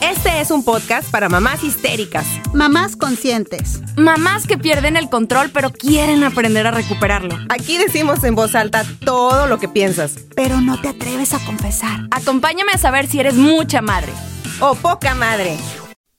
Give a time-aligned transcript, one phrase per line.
[0.00, 3.80] Este es un podcast para mamás histéricas, Mamás conscientes.
[3.96, 7.36] Mamás que pierden el control pero quieren aprender a recuperarlo.
[7.48, 10.16] Aquí decimos en voz alta todo lo que piensas.
[10.34, 12.00] Pero no te atreves a confesar.
[12.10, 14.12] Acompáñame a saber si eres mucha madre.
[14.60, 15.56] O poca madre.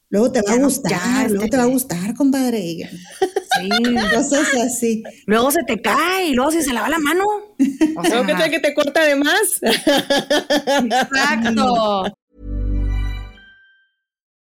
[0.10, 2.60] Luego te va a Ya gustar, ya, luego te va a gustar, compadre.
[2.60, 3.70] Sí.
[4.14, 5.04] Cosas así.
[5.26, 7.24] luego se te cae y luego si se le va la mano.
[7.96, 9.60] O sea, ¿No que tal que te corta de más?
[10.84, 12.04] Exacto.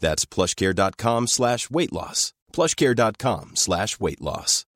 [0.00, 2.32] That's plushcare.com slash weight loss.
[2.52, 4.66] plushcare.com slash weight loss.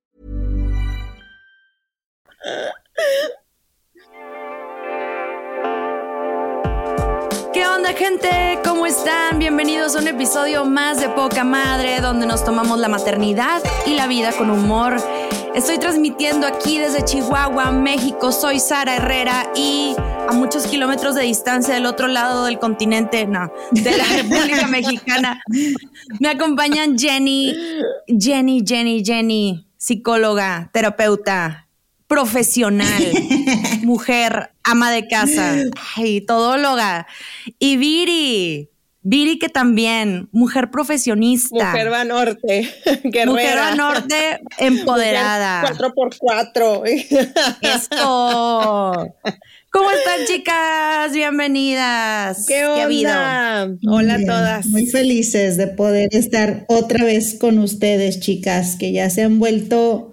[7.53, 8.59] ¿Qué onda, gente?
[8.65, 9.39] ¿Cómo están?
[9.39, 14.06] Bienvenidos a un episodio más de Poca Madre, donde nos tomamos la maternidad y la
[14.06, 14.97] vida con humor.
[15.55, 18.31] Estoy transmitiendo aquí desde Chihuahua, México.
[18.31, 23.53] Soy Sara Herrera y a muchos kilómetros de distancia del otro lado del continente, no,
[23.72, 25.43] de la República Mexicana,
[26.21, 27.53] me acompañan Jenny,
[28.06, 31.67] Jenny, Jenny, Jenny, psicóloga, terapeuta,
[32.06, 33.05] profesional,
[33.82, 35.56] mujer, ama de casa,
[35.97, 37.09] ay, todóloga.
[37.59, 38.69] Y Viri,
[39.03, 41.71] Viri que también, mujer profesionista.
[41.71, 42.71] Mujer va norte.
[43.05, 43.31] Guerrera.
[43.31, 45.62] Mujer va norte, empoderada.
[45.62, 46.83] Mujer Cuatro por cuatro.
[47.62, 49.06] Esto.
[49.71, 51.12] ¿Cómo están, chicas?
[51.15, 52.44] Bienvenidas.
[52.47, 53.11] ¿Qué ha habido?
[53.11, 53.69] onda?
[53.88, 54.66] Hola a todas.
[54.66, 60.09] Muy felices de poder estar otra vez con ustedes, chicas, que ya se han vuelto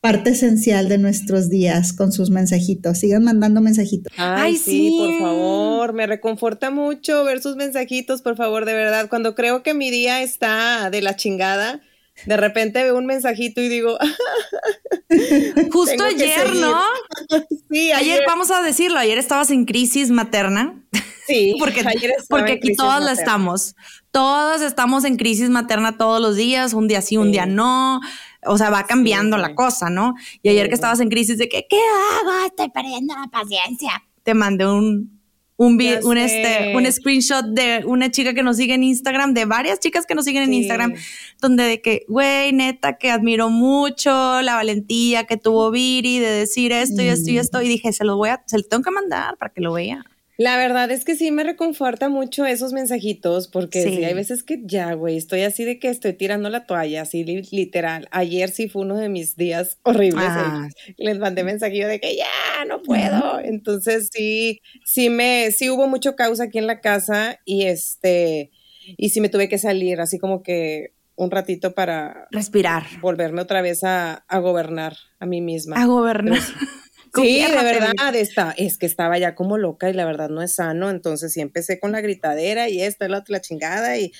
[0.00, 2.98] parte esencial de nuestros días con sus mensajitos.
[2.98, 4.12] Sigan mandando mensajitos.
[4.16, 4.96] Ay, Ay, sí, sí.
[4.98, 9.08] por favor, me reconforta mucho ver sus mensajitos, por favor, de verdad.
[9.10, 11.80] Cuando creo que mi día está de la chingada,
[12.26, 13.98] de repente veo un mensajito y digo,
[15.70, 16.54] Justo ayer.
[16.54, 16.82] ¿no?
[17.70, 20.82] sí, Ayer, ayer, vamos a decirlo, ayer estabas en crisis materna.
[21.26, 22.14] sí, Porque, ayer
[22.52, 23.74] aquí todas la estamos.
[24.12, 27.32] Todas estamos en crisis materna todos los días, un día sí, un Sí.
[27.32, 28.00] día no.
[28.46, 29.42] O sea, va cambiando Sí.
[29.42, 30.14] la cosa, ¿no?
[30.42, 31.76] Y ayer que estabas en crisis de que, ¿qué
[32.20, 32.46] hago?
[32.46, 34.02] Estoy perdiendo la paciencia.
[34.22, 35.20] Te mandé un,
[35.56, 39.78] un, un, este, un screenshot de una chica que nos sigue en Instagram, de varias
[39.78, 40.54] chicas que nos siguen en.
[40.54, 40.94] Instagram,
[41.40, 46.72] donde de que, güey, neta, que admiro mucho la valentía que tuvo Viri de decir
[46.72, 47.60] esto y esto y esto.
[47.60, 50.02] Y dije, se lo voy a, se lo tengo que mandar para que lo vea.
[50.42, 54.04] La verdad es que sí me reconforta mucho esos mensajitos, porque sí, Sí.
[54.04, 57.46] hay veces que ya, güey, estoy así de que estoy tirando la toalla, así li-
[57.52, 58.08] literal.
[58.10, 60.24] Ayer sí fue uno de mis días horribles.
[60.26, 60.66] Ah.
[60.88, 60.94] eh.
[60.96, 63.38] Les mandé mensajillo de que ya no puedo.
[63.40, 68.50] Entonces sí, sí me, sí hubo mucho causa aquí en la casa y este,
[68.96, 72.84] y sí me tuve que salir, así como que un ratito para Respirar.
[73.02, 75.76] volverme otra vez a, a gobernar a mí misma.
[75.82, 76.38] A gobernar.
[77.14, 80.54] Sí, de verdad, está, es que estaba ya como loca y la verdad no es
[80.54, 84.12] sano, entonces sí empecé con la gritadera y esta, la otra, la chingada y,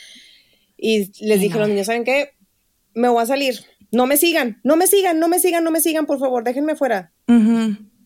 [0.77, 2.31] y les dije a los niños, ¿saben qué?
[2.95, 3.61] Me voy a salir,
[3.93, 6.77] no me sigan, no me sigan, no me sigan, no me sigan, por favor, déjenme
[6.77, 7.13] fuera.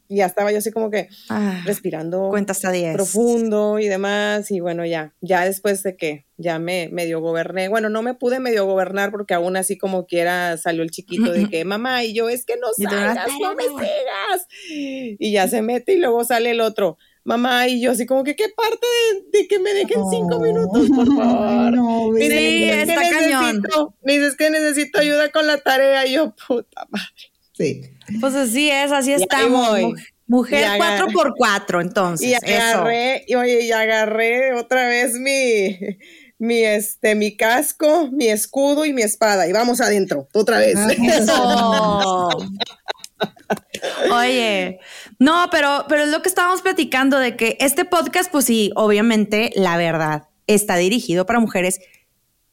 [0.09, 2.95] Y ya estaba yo así como que Ah, respirando cuenta hasta 10.
[2.95, 7.89] profundo y demás y bueno, ya, ya después de que ya me medio goberné, bueno,
[7.89, 11.65] no me pude medio gobernar porque aún así como quiera salió el chiquito de que
[11.65, 14.47] mamá y yo es que no tú, salgas, no me sigas.
[14.69, 16.99] Y ya se mete y luego sale el otro.
[17.27, 18.87] mamá y yo así como que qué parte
[19.33, 21.73] de, que me dejen cinco minutos, por favor.
[21.73, 23.63] No, Me Sí, dice, "Es que está cañón.
[23.63, 27.07] necesito- Me dices que necesito ayuda con la tarea y yo, puta madre.
[27.57, 27.83] Sí.
[28.21, 29.79] Pues así es, así ahí estamos.
[30.27, 32.27] Mujer Y agar- 4 por 4 entonces.
[32.29, 32.45] Y eso.
[32.47, 35.79] agarré, y oye, y agarré otra vez mi,
[36.39, 39.47] mi, este, mi casco, mi escudo y mi espada.
[39.47, 40.77] Y vamos adentro, otra vez.
[40.77, 42.29] Ah, Eso.
[44.13, 44.81] Oye,
[45.19, 49.51] no, pero, pero es lo que estábamos platicando de que este podcast, pues sí, obviamente,
[49.55, 51.81] la verdad, está dirigido para mujeres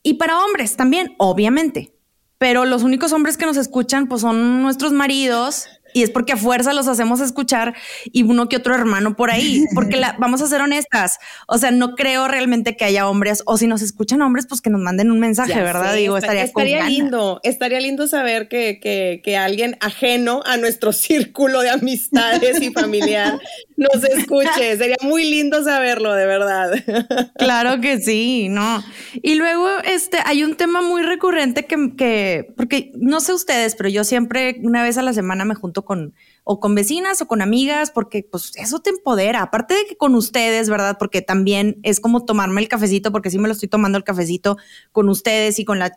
[0.04, 1.94] y para hombres también, obviamente.
[2.42, 6.38] Pero los únicos hombres que nos escuchan, pues son nuestros maridos y es porque a
[6.38, 7.74] fuerza los hacemos escuchar
[8.12, 9.66] y uno que otro hermano por ahí.
[9.76, 11.18] Porque la- vamos a ser honestas.
[11.48, 14.70] O sea, no creo realmente que haya hombres o si nos escuchan hombres, pues que
[14.70, 15.92] nos manden un mensaje, Ya ¿verdad?
[15.94, 16.90] sé, Digo, esta- estaría, con ganas.
[16.90, 22.72] lindo, estaría lindo saber que, que, que alguien ajeno a nuestro círculo de amistades y
[22.72, 23.40] familiar
[23.78, 24.78] nos escuche.
[24.78, 26.72] Sería muy lindo saberlo, de verdad.
[27.38, 28.84] Claro que sí, no.
[29.22, 33.90] Y luego, este, hay un tema muy recurrente que, que, porque no sé ustedes, pero
[33.90, 36.13] yo siempre una vez a la semana me junto con,
[36.44, 39.42] o con vecinas o con amigas, porque pues eso te empodera.
[39.42, 40.98] Aparte de que con ustedes, ¿verdad?
[41.00, 44.57] Porque también es como tomarme el cafecito, porque sí me lo estoy tomando el cafecito
[44.92, 45.92] con ustedes y con la,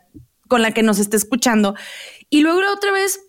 [0.47, 1.75] con la que nos esté escuchando.
[2.29, 3.19] Y luego la otra vez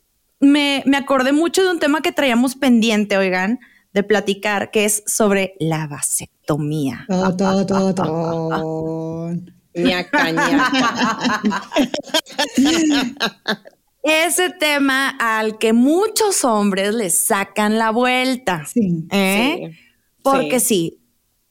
[0.40, 3.60] me, me acordé mucho de un tema que traíamos pendiente, oigan,
[3.96, 7.06] de platicar, que es sobre la vasectomía.
[7.08, 9.34] Todo, todo, todo, todo.
[9.74, 11.62] ñaca, ñaca.
[14.08, 18.64] Ese tema al que muchos hombres le sacan la vuelta.
[18.66, 19.06] Sí.
[19.10, 19.70] ¿eh?
[19.72, 19.78] Sí,
[20.22, 21.00] Porque sí.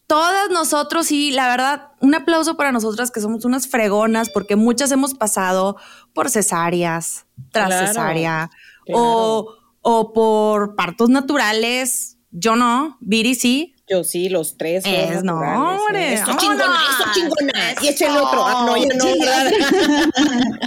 [0.08, 4.92] todas nosotros, sí, la verdad, un aplauso para nosotras que somos unas fregonas, porque muchas
[4.92, 5.76] hemos pasado
[6.14, 8.50] por cesáreas, tras Claro, cesárea,
[8.86, 9.02] claro.
[9.02, 12.18] o, o por partos naturales.
[12.32, 13.75] Yo no, Viri sí.
[13.88, 14.84] Yo sí, los tres.
[14.86, 16.14] Es, no, hombre, ¿eh?
[16.16, 16.42] Eso vámonos.
[16.42, 17.54] chingona, eso chingona.
[17.84, 18.44] Y echen otro.
[18.44, 19.06] Ah, no, ya no.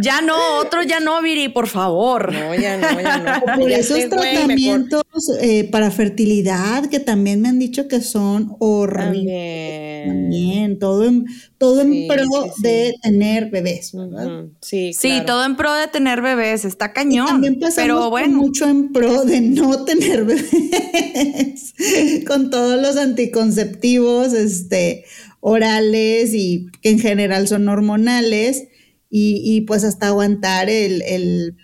[0.00, 2.32] Ya no, otro ya no, Viri, por favor.
[2.32, 3.40] No, ya no, ya no.
[3.60, 5.02] Por Ya esos sé, tratamientos
[5.40, 9.14] eh, para fertilidad que también me han dicho que son horribles.
[9.16, 10.08] También.
[10.08, 11.26] También, todo en,
[11.58, 12.62] todo Sí, en pro sí, sí.
[12.62, 13.92] de tener bebés.
[13.94, 14.44] ¿verdad?
[14.60, 15.26] Sí, Sí, claro.
[15.26, 17.26] todo en pro de tener bebés, está Y cañón.
[17.26, 20.50] también pasamos pero bueno, mucho en pro de no tener bebés
[22.26, 25.04] con todos los anticonceptivos este,
[25.40, 28.64] orales y que en general son hormonales
[29.10, 31.56] y, y pues hasta aguantar el, el,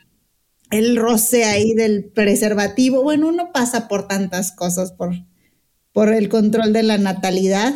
[0.70, 3.02] el roce ahí del preservativo.
[3.02, 5.12] Bueno, uno pasa por tantas cosas por,
[5.93, 7.75] por el control de la natalidad.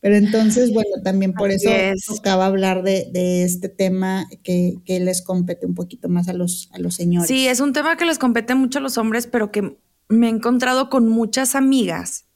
[0.00, 2.04] Pero entonces, bueno, también por Así eso es.
[2.06, 6.70] tocaba hablar de, de este tema que, que les compete un poquito más a los,
[6.72, 7.28] a los señores.
[7.28, 9.76] sí, es un tema que les compete mucho a los hombres, pero que
[10.12, 12.26] me he encontrado con muchas amigas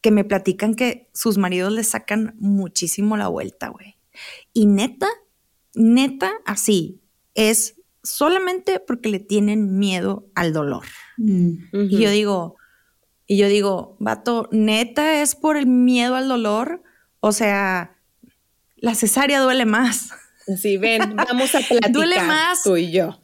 [0.00, 3.96] que me platican que sus maridos les sacan muchísimo la vuelta, güey.
[4.52, 5.08] Y neta,
[5.74, 7.02] neta, así,
[7.34, 10.84] es solamente porque le tienen miedo al dolor.
[11.16, 11.56] Mm.
[11.72, 12.56] Y yo digo,
[13.26, 16.82] y yo digo, vato, neta es por el miedo al dolor.
[17.18, 17.96] O sea,
[18.76, 20.10] la cesárea duele más.
[20.56, 21.90] Sí, ven, vamos a platicar.
[21.90, 22.62] Duele más.
[22.62, 23.20] Tú y yo.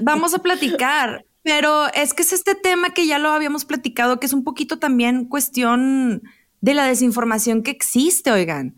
[0.00, 1.24] Vamos a platicar.
[1.42, 4.78] Pero es que es este tema que ya lo habíamos platicado, que es un poquito
[4.78, 6.22] también cuestión
[6.60, 8.76] de la desinformación que existe, oigan,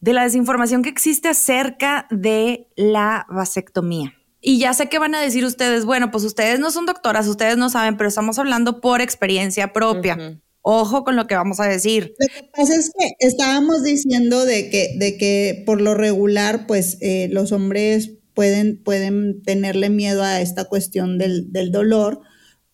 [0.00, 4.14] de la desinformación que existe acerca de la vasectomía.
[4.40, 7.56] Y ya sé que van a decir ustedes, bueno, pues ustedes no son doctoras, ustedes
[7.56, 10.40] no saben, pero estamos hablando por experiencia propia.
[10.62, 12.14] Ojo con lo que vamos a decir.
[12.18, 16.98] Lo que pasa es que estábamos diciendo de que, de que por lo regular, pues
[17.00, 22.20] eh, los hombres pueden, pueden tenerle miedo a esta cuestión del, del dolor,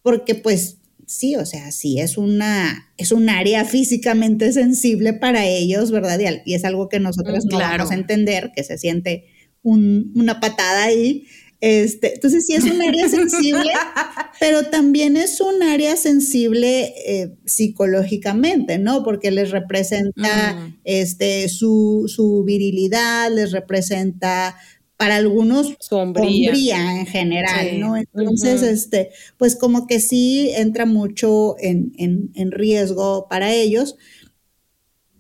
[0.03, 5.91] porque pues sí, o sea, sí, es una, es un área físicamente sensible para ellos,
[5.91, 6.21] ¿verdad?
[6.45, 7.79] Y, es algo que nosotros Mm, no claro.
[7.79, 9.25] vamos a entender, que se siente
[9.63, 11.25] un- una patada ahí.
[11.61, 13.73] Este, entonces sí es un área sensible,
[14.39, 19.03] pero también es un área sensible eh, psicológicamente, ¿no?
[19.03, 20.77] Porque les representa Mm.
[20.85, 24.57] este, su, su virilidad, les representa
[24.99, 27.01] para algunos Sombría.
[27.01, 27.79] en general, Sí.
[27.79, 27.97] ¿no?
[27.97, 33.97] Entonces, este, pues como que sí entra mucho en, en- en riesgo para ellos.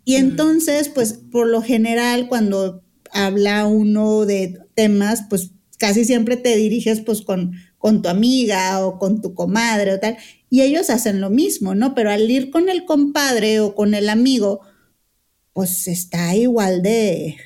[0.04, 2.82] Y entonces, pues por lo general, cuando
[3.12, 8.98] habla uno de temas, pues casi siempre te diriges pues con, con tu amiga o
[8.98, 10.16] con tu comadre o tal,
[10.50, 11.94] y ellos hacen lo mismo, ¿no?
[11.94, 14.60] Pero al ir con el compadre o con el amigo,
[15.52, 17.36] pues está igual de,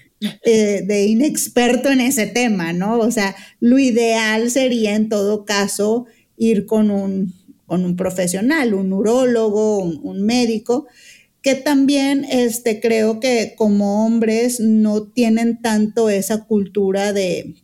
[0.44, 2.98] de, de inexperto en ese tema, ¿no?
[2.98, 7.32] O sea, lo ideal sería en todo caso ir con un,
[7.72, 10.86] con un profesional, un urólogo, un, médico,
[11.40, 17.54] que también este, creo que como hombres no tienen tanto esa cultura de,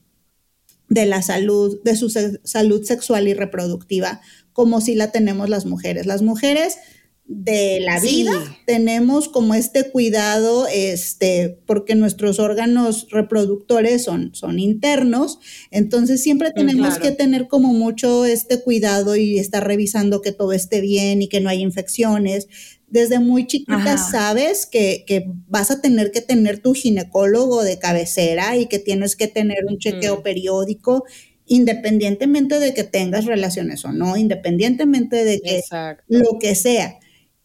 [0.89, 4.21] de la salud, de su salud sexual y reproductiva,
[4.55, 6.07] como si la tenemos las mujeres.
[6.07, 6.79] Las mujeres
[7.29, 8.33] de la vida
[8.65, 15.39] tenemos como este cuidado, este, porque nuestros órganos reproductores son, son internos,
[15.71, 20.81] entonces siempre tenemos que tener como mucho este cuidado y estar revisando que todo esté
[20.81, 22.49] bien y que no hay infecciones.
[22.89, 28.57] Desde muy chiquita sabes que, que, vas a tener que tener tu ginecólogo de cabecera
[28.57, 31.05] y que tienes que tener un chequeo periódico
[31.45, 35.63] independientemente de que tengas relaciones o no, independientemente de que
[36.09, 36.99] lo que sea.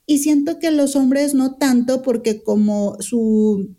[0.06, 3.76] Y siento que los hombres no tanto porque como su,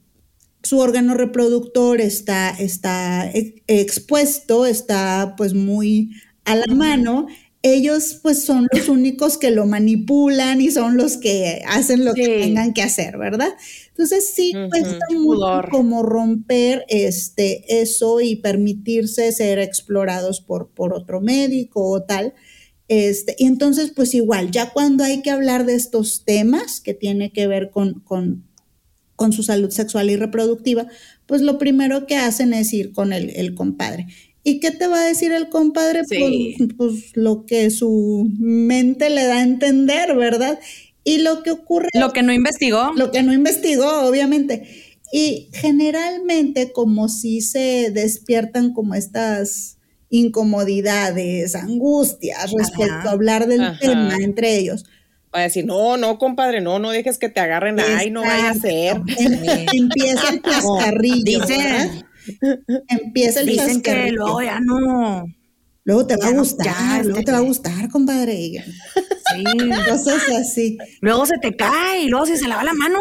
[0.63, 3.31] su órgano reproductor está, está
[3.67, 6.11] expuesto, está pues muy
[6.45, 7.27] a la mano,
[7.65, 12.41] ellos pues son los únicos que lo manipulan y son los que hacen lo que
[12.41, 13.49] tengan que hacer, ¿verdad?
[13.89, 21.23] Entonces sí cuesta mucho como romper este, eso y permitirse ser explorados por, por otro
[21.23, 22.35] médico o tal.
[22.89, 27.33] Este, y entonces, pues igual, ya cuando hay que hablar de estos temas que tiene
[27.33, 28.45] que ver con, con,
[29.17, 30.87] con su salud sexual y reproductiva,
[31.27, 34.07] pues lo primero que hacen es ir con el, el compadre.
[34.43, 36.03] ¿Y qué te va a decir el compadre?
[36.07, 40.61] Pues, pues, lo que su mente le da a entender, ¿verdad?
[41.03, 41.89] Y lo que ocurre...
[41.95, 42.93] Lo que no investigó.
[42.95, 44.69] Lo que no investigó, obviamente.
[45.11, 49.79] Y generalmente como si se despiertan como estas
[50.15, 54.85] incomodidades, angustias respecto a hablar del tema entre ellos.
[55.35, 58.51] Va a decir, no, no, compadre, no, no dejes que te agarren, ay, no vaya
[58.51, 59.01] a ser.
[59.73, 61.41] Empieza el cascarrillo.
[61.41, 62.05] Dicen,
[62.89, 65.27] Empieza el Dicen que luego ya no.
[65.87, 68.65] Luego te va a gustar, luego te va a gustar, compadre.
[69.35, 69.45] Sí.
[69.89, 70.79] Cosas así.
[71.03, 72.99] Luego se te cae y luego se, se lava la mano.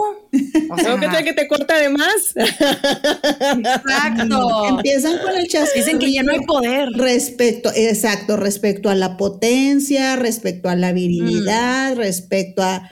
[0.69, 2.35] O sea, que te, corta de más.
[2.35, 4.67] Exacto.
[4.67, 5.71] Empiezan con el chasco.
[5.75, 6.89] Dicen que ya no hay poder.
[6.89, 11.97] Respecto, exacto, respecto a la potencia, respecto a la virilidad, mm.
[11.97, 12.91] respecto a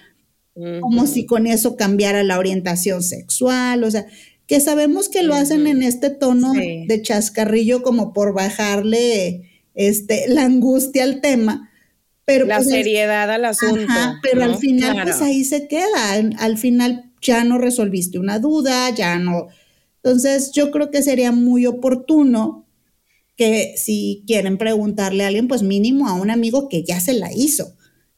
[0.81, 3.83] como si con eso cambiara la orientación sexual.
[3.83, 4.05] O sea,
[4.47, 10.43] que sabemos que lo hacen en este tono de chascarrillo como por bajarle este, la
[10.43, 11.69] angustia al tema.
[12.25, 13.93] Pero la pues, seriedad al asunto.
[14.21, 16.13] pero al final, pues ahí se queda.
[16.37, 19.47] Al final ya no resolviste una duda, ya no.
[20.03, 22.67] Entonces, yo creo que sería muy oportuno
[23.35, 27.31] que si quieren preguntarle a alguien, pues mínimo a un amigo que ya se la
[27.33, 27.75] hizo,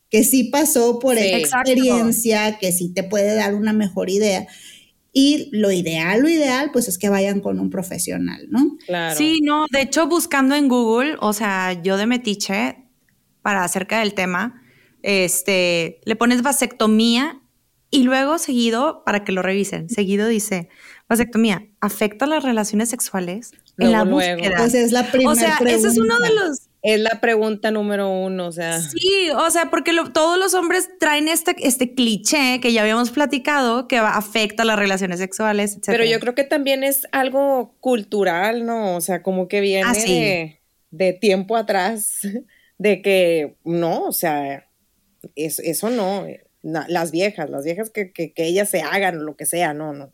[0.10, 4.48] que sí pasó por experiencia, que sí te puede dar una mejor idea.
[5.16, 8.78] Y lo ideal, lo ideal, pues es que vayan con un profesional, ¿no?
[8.86, 9.16] Claro.
[9.16, 12.78] Sí, no, de hecho, buscando en Google, o sea, yo de metiche
[13.44, 14.64] para acerca del tema,
[15.04, 17.40] este, le pones vasectomía
[17.92, 20.70] y luego seguido, para que lo revisen, seguido dice,
[21.08, 23.52] vasectomía, ¿afecta las relaciones sexuales?
[23.78, 24.58] en la búsqueda.
[24.58, 28.10] Pues es la primera O sea, ese es uno de los es la pregunta número
[28.10, 28.78] uno, o sea.
[28.82, 33.88] Sí, o sea, porque todos los hombres traen este, este cliché que ya habíamos platicado
[33.88, 35.86] que afecta las relaciones sexuales, etc.
[35.86, 38.98] Pero yo creo que también es algo cultural, ¿no?
[38.98, 40.60] O sea, como que viene ah,
[40.92, 42.20] de, tiempo atrás,
[42.78, 44.68] de que no, o sea,
[45.38, 46.28] eso no,
[46.64, 50.12] las viejas, las viejas que, que, ellas se hagan, lo que sea, no, no.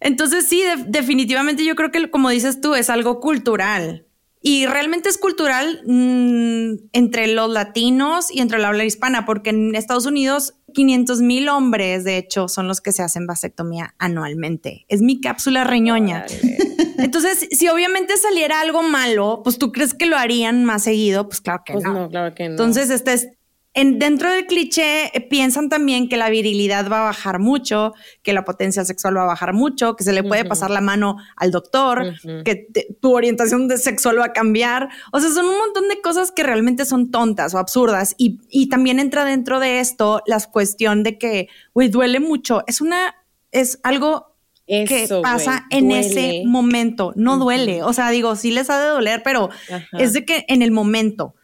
[0.00, 4.06] Entonces sí, definitivamente yo creo que como dices tú, es algo cultural.
[4.42, 9.74] Y realmente es cultural mm, entre los latinos y entre la habla hispana, porque en
[9.74, 14.86] Estados Unidos 500 mil hombres, de hecho, son los que se hacen vasectomía anualmente.
[14.88, 16.24] Es mi cápsula reñoña.
[16.98, 21.40] Entonces, si obviamente saliera algo malo, pues tú crees que lo harían más seguido, pues
[21.40, 21.92] claro que pues no.
[21.92, 22.08] no.
[22.08, 22.50] Claro que no.
[22.50, 23.28] Entonces, este es
[23.72, 28.32] en, dentro del cliché eh, piensan también que la virilidad va a bajar mucho, que
[28.32, 31.52] la potencia sexual va a bajar mucho, que se le puede pasar la mano al
[31.52, 32.66] doctor, que
[33.00, 34.88] tu orientación de sexual va a cambiar.
[35.12, 38.14] O sea, son un montón de cosas que realmente son tontas o absurdas.
[38.18, 42.64] Y, y también entra dentro de esto la cuestión de que, güey, duele mucho.
[42.66, 43.14] Es una,
[43.52, 44.34] es algo
[44.66, 47.12] que pasa en ese momento.
[47.14, 47.82] No duele.
[47.84, 49.50] O sea, digo, sí les ha de doler, pero
[49.92, 51.34] es de que en el momento.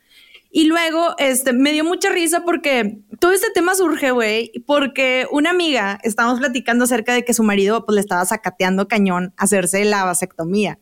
[0.56, 5.50] Y luego, este, me dio mucha risa porque todo este tema surge, güey, porque una
[5.50, 9.84] amiga, estábamos platicando acerca de que su marido, pues, le estaba sacateando cañón a hacerse
[9.84, 10.78] la vasectomía.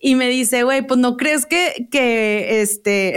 [0.00, 3.14] Y me dice, güey, pues, ¿no crees que, que, este,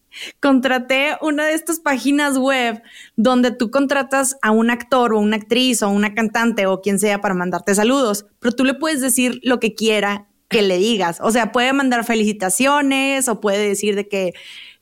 [0.40, 2.80] contraté una de estas páginas web
[3.16, 7.20] donde tú contratas a un actor o una actriz o una cantante o quien sea
[7.20, 11.18] para mandarte saludos, pero tú le puedes decir lo que quiera que le digas.
[11.20, 14.34] O sea, puede mandar felicitaciones o puede decir de que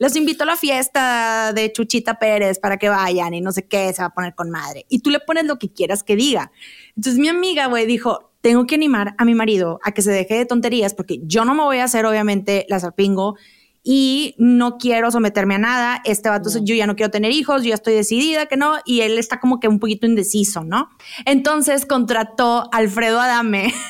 [0.03, 3.93] los invito a la fiesta de Chuchita Pérez para que vayan y no sé qué,
[3.93, 4.85] se va a poner con madre.
[4.89, 6.51] Y tú le pones lo que quieras que diga.
[6.97, 10.35] Entonces mi amiga, güey, dijo, tengo que animar a mi marido a que se deje
[10.35, 13.37] de tonterías porque yo no me voy a hacer, obviamente, la salpingo
[13.85, 16.03] y no quiero someterme a nada.
[16.05, 19.03] Este vato, yo ya no quiero tener hijos, yo ya estoy decidida que no, y
[19.03, 20.91] él está como que un poquito indeciso, ¿no?
[21.27, 23.73] Entonces contrató a Alfredo Adame.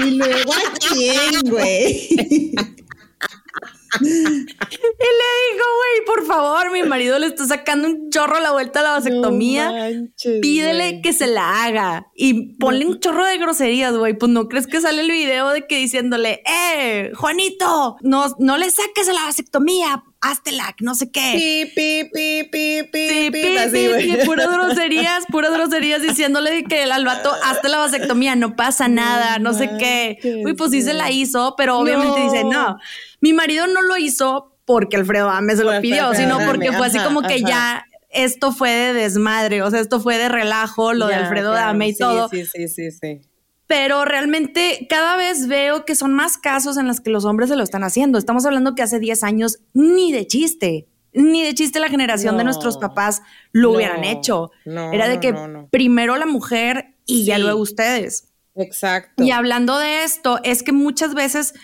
[0.00, 2.52] Y luego a quién, güey.
[4.00, 8.52] y le dijo, güey, por favor, mi marido le está sacando un chorro a la
[8.52, 9.90] vuelta a la vasectomía.
[10.40, 14.14] Pídele que se la haga y ponle un chorro de groserías, güey.
[14.16, 18.70] Pues no crees que sale el video de que diciéndole, eh, Juanito, no, no le
[18.70, 21.32] saques a la vasectomía, háztela, no sé qué.
[21.34, 27.68] Pi, pi, pi, pi, sí, pi, puras groserías, puras groserías diciéndole que el albato, hazte
[27.68, 30.18] la vasectomía, no pasa nada, no, sé qué.
[30.44, 32.78] Uy, pues sí se la hizo, pero obviamente dice, no.
[33.20, 36.98] Mi marido no lo hizo porque Alfredo Ame se lo pidió, sino porque fue así
[36.98, 41.14] como que ya esto fue de desmadre, o sea, esto fue de relajo, lo de
[41.16, 42.28] Alfredo Dame y todo.
[42.28, 43.20] Sí, sí, sí, sí.
[43.66, 47.56] Pero realmente cada vez veo que son más casos en los que los hombres se
[47.56, 48.18] lo están haciendo.
[48.18, 52.44] Estamos hablando que hace 10 años ni de chiste, ni de chiste la generación de
[52.44, 54.50] nuestros papás lo hubieran hecho.
[54.66, 55.34] Era de que
[55.70, 58.28] primero la mujer y ya luego ustedes.
[58.56, 59.22] Exacto.
[59.22, 61.54] Y hablando de esto, es que muchas veces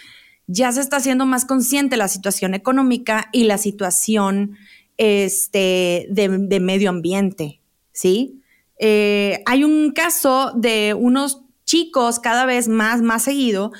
[0.47, 4.57] ya se está haciendo más consciente la situación económica y la situación
[4.97, 7.61] este, de, medio ambiente,
[7.93, 8.43] ¿sí?
[8.79, 13.71] Eh, hay un caso de unos chicos cada vez más, más seguido,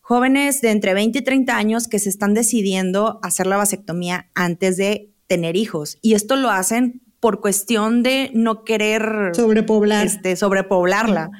[0.00, 4.78] jóvenes de entre 20 y 30 años que se están decidiendo hacer la vasectomía antes
[4.78, 5.98] de tener hijos.
[6.00, 10.06] Y esto lo hacen por cuestión de no querer sobrepoblar.
[10.06, 11.30] Este, sobrepoblarla.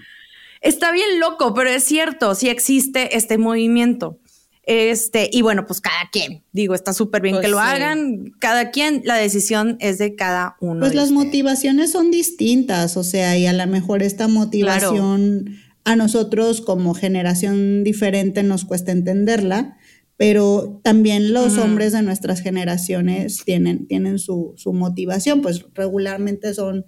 [0.60, 4.18] Está bien loco, pero es cierto, sí existe este movimiento.
[4.64, 8.70] Este, y bueno, pues cada quien, digo, está súper bien que pues lo hagan, cada
[8.70, 10.80] quien, la decisión es de cada uno.
[10.80, 16.60] Pues las motivaciones son distintas, o sea, y a lo mejor esta motivación a nosotros
[16.60, 19.78] como generación diferente nos cuesta entenderla,
[20.16, 26.86] pero también los hombres de nuestras generaciones tienen, tienen su, su, motivación, pues regularmente son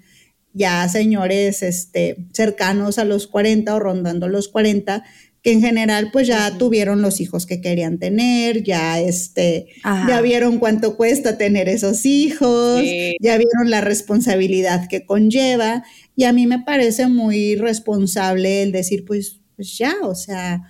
[0.53, 5.05] ya señores este, cercanos a los 40 o rondando los 40
[5.43, 10.59] que en general pues ya tuvieron los hijos que querían tener, ya este, ya vieron
[10.59, 12.83] cuánto cuesta tener esos hijos,
[13.21, 15.85] ya vieron la responsabilidad que conlleva
[16.19, 20.63] y a mí me parece muy responsable el decir pues, pues ya, o sea,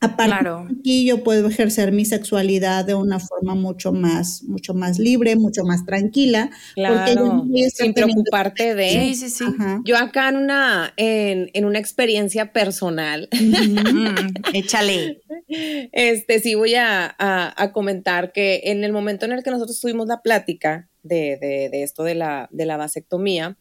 [0.00, 5.34] Aparte, aquí yo puedo ejercer mi sexualidad de una forma mucho más, mucho más libre,
[5.34, 6.50] mucho más tranquila.
[6.74, 8.90] Claro, sin preocuparte de.
[8.90, 9.44] Sí, sí, sí.
[9.84, 13.28] Yo acá en una, en, una experiencia personal.
[14.52, 15.22] échale.
[15.48, 17.16] Este, sí voy a,
[17.72, 22.04] comentar que en el momento en el que nosotros tuvimos la plática de, de esto
[22.04, 23.56] de la, de la vasectomía,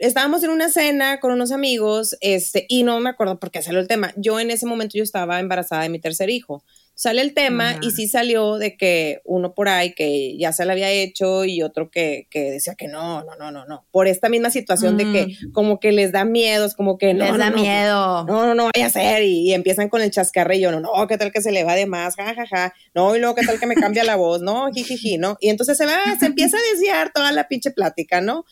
[0.00, 3.80] estábamos en una cena con unos amigos, este, y no me acuerdo por qué salió
[3.80, 4.12] el tema.
[4.16, 6.64] Yo en ese momento yo estaba embarazada de mi tercer hijo.
[6.94, 10.72] Sale el tema y sí salió de que uno por ahí que ya se lo
[10.72, 13.86] había hecho y otro que, que decía que no, no, no, no, no.
[13.90, 15.52] Por esta misma situación de que mm.
[15.52, 17.24] como que les da miedo, es como que no.
[17.24, 18.26] Les da miedo.
[18.26, 19.22] No, no, no vaya a ser.
[19.22, 22.16] Y, empiezan con el chascarrillo, no, no, qué tal que se le va de más,
[22.16, 22.46] jajaja.
[22.46, 22.74] Ja, ja.
[22.94, 25.38] No, y luego qué tal que me cambia la voz, no, jijiji, ¿no?
[25.40, 28.44] Y entonces se va, se empieza a desviar toda la pinche plática, ¿no?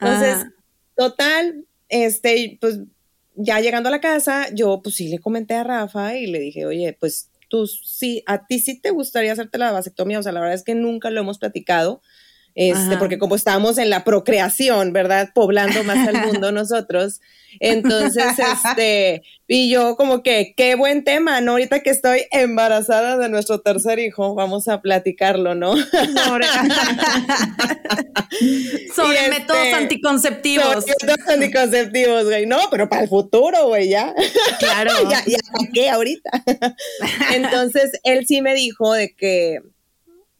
[0.00, 0.46] Entonces,
[0.96, 2.80] Total, este, pues
[3.34, 6.66] ya llegando a la casa, yo pues sí le comenté a Rafa y le dije,
[6.66, 10.40] oye, pues tú sí, a ti sí te gustaría hacerte la vasectomía, o sea, la
[10.40, 12.02] verdad es que nunca lo hemos platicado,
[12.54, 15.30] este, porque como estamos en la procreación, ¿verdad?
[15.34, 17.20] Poblando más al mundo nosotros.
[17.58, 21.52] Entonces, este, y yo como que, qué buen tema, ¿no?
[21.52, 25.76] Ahorita que estoy embarazada de nuestro tercer hijo, vamos a platicarlo, ¿no?
[25.76, 26.46] Sobre,
[28.94, 30.84] sobre este, métodos anticonceptivos.
[30.84, 32.46] Sobre métodos anticonceptivos, güey.
[32.46, 34.14] No, pero para el futuro, güey, ya.
[34.58, 34.92] Claro.
[35.10, 35.38] ya, ya,
[35.72, 36.30] qué ahorita?
[37.34, 39.58] Entonces, él sí me dijo de que,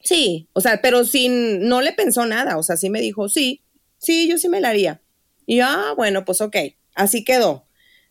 [0.02, 3.62] Sí, o sea, pero sin, no le pensó nada, o sea, sí me dijo, sí,
[3.98, 5.00] sí, yo sí me la haría.
[5.46, 6.56] Y yo, ah, bueno, pues ok,
[6.94, 7.66] así quedó.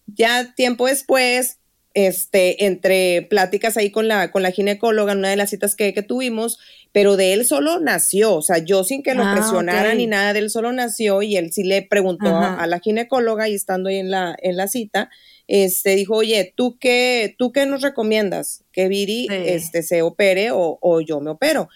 [0.06, 1.60] Ya tiempo después,
[1.94, 5.92] este, entre pláticas ahí con la, con la ginecóloga, en una de las citas que,
[6.04, 6.60] tuvimos,
[6.92, 10.34] pero de él solo nació, o sea, yo sin que lo ah, presionara ni nada,
[10.34, 13.98] de él solo nació y él sí le preguntó a, la ginecóloga y estando ahí
[13.98, 15.10] en la, en la cita,
[15.52, 18.64] este, dijo, oye, ¿tú qué, ¿tú qué nos recomiendas?
[18.72, 21.68] ¿Que Viri este, se opere o, yo me opero?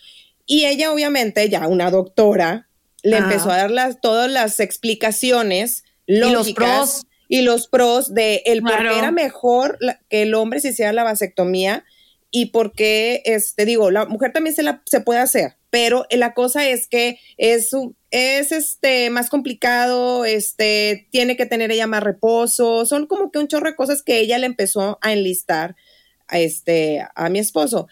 [0.45, 2.69] Y ella, obviamente, ya una doctora,
[3.01, 6.29] le empezó a dar las, todas las explicaciones lógicas.
[6.29, 7.01] Y los pros.
[7.27, 10.93] y los pros de el por qué era mejor la- que el hombre se hiciera
[10.93, 11.83] la vasectomía
[12.35, 16.33] y por qué, este, digo, la mujer también se la se puede hacer, pero la
[16.33, 17.69] cosa es que es
[18.09, 23.47] es este más complicado, este tiene que tener ella más reposo, son como que un
[23.47, 25.75] chorro de cosas que ella le empezó a enlistar
[26.27, 27.87] a este a mi esposo.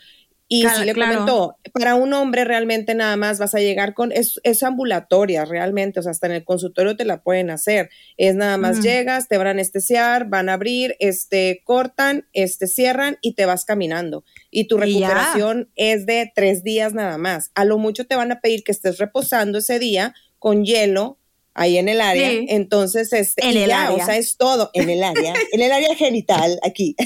[0.54, 1.14] Y Claro, sí le claro.
[1.14, 6.02] comentó, para un hombre realmente nada más vas a llegar con, es, es ambulatoria realmente,
[6.02, 7.90] o sea, hasta en el consultorio te la pueden hacer.
[8.18, 13.18] Es nada más llegas, te van a anestesiar, van a abrir, este, cortan, este, cierran
[13.22, 14.26] y te vas caminando.
[14.50, 17.52] Y tu recuperación es de tres días nada más.
[17.56, 21.21] A lo mucho te van a pedir que estés reposando ese día con hielo
[21.54, 22.30] ahí en el área.
[22.30, 22.46] Sí.
[22.50, 24.04] Entonces, este, En y el ya, área.
[24.04, 26.96] o sea, es todo en el área, en el área genital, aquí.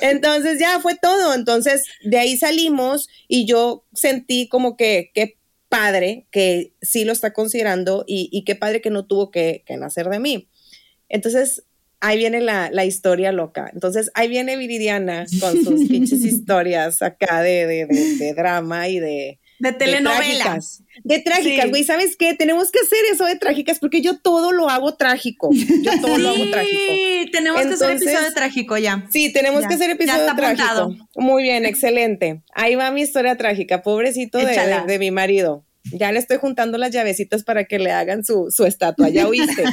[0.00, 1.34] Entonces ya fue todo.
[1.34, 5.38] Entonces de ahí salimos y yo sentí como que qué
[5.68, 9.76] padre que sí lo está considerando y, y qué padre que no tuvo que, que
[9.76, 10.48] nacer de mí.
[11.08, 11.64] Entonces
[12.00, 13.70] ahí viene la, la historia loca.
[13.72, 18.98] Entonces ahí viene Viridiana con sus pinches historias acá de, de, de- de drama y
[19.00, 19.40] de...
[19.70, 20.44] De de telenovela.
[20.44, 20.82] trágicas.
[21.02, 21.70] De trágicas, Sí.
[21.70, 21.84] güey.
[21.84, 22.34] ¿Sabes qué?
[22.34, 25.50] Tenemos que hacer eso de trágicas porque yo todo lo hago trágico.
[25.52, 26.78] Yo todo lo hago trágico.
[26.88, 29.06] Sí, tenemos que hacer episodio trágico ya.
[29.10, 30.62] Sí, tenemos Ya, que hacer ya episodio está trágico.
[30.68, 30.96] apuntado.
[31.16, 32.42] Muy bien, excelente.
[32.54, 35.64] Ahí va mi historia trágica, pobrecito de- de mi marido.
[35.92, 39.64] Ya le estoy juntando las llavecitas para que le hagan su, su estatua, ya oíste.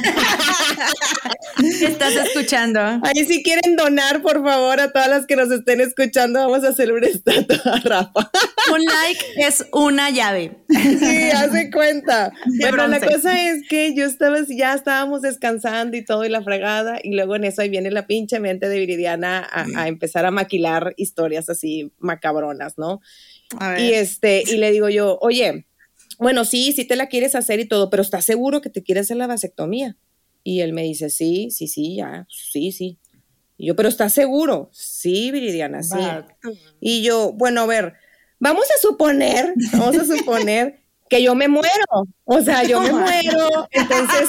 [1.82, 2.80] Estás escuchando.
[2.80, 6.68] Ahí si quieren donar, por favor, a todas las que nos estén escuchando, vamos a
[6.68, 8.30] hacer una estatua a Rafa.
[8.72, 10.58] Un like es una llave.
[10.68, 12.32] Sí, hace cuenta.
[12.46, 16.42] De Bueno, la cosa es que yo estaba, ya estábamos descansando y todo y la
[16.42, 20.26] fregada, y luego en eso ahí viene la pinche mente de Viridiana a, a empezar
[20.26, 23.00] a maquilar historias así macabronas, ¿no?
[23.78, 25.66] Y este, y le digo yo, oye,
[26.22, 29.06] bueno, sí, sí te la quieres hacer y todo, pero ¿estás seguro que te quieres
[29.06, 29.96] hacer la vasectomía?
[30.44, 32.98] Y él me dice, sí, sí, sí, ya, sí, sí.
[33.56, 34.70] Y yo, pero ¿estás seguro?
[34.72, 35.98] Sí, Viridiana, sí.
[36.80, 37.94] Y yo, bueno, a ver,
[38.40, 42.08] vamos a suponer, vamos a suponer que yo me muero.
[42.24, 43.68] O sea, yo me muero.
[43.70, 44.28] Entonces,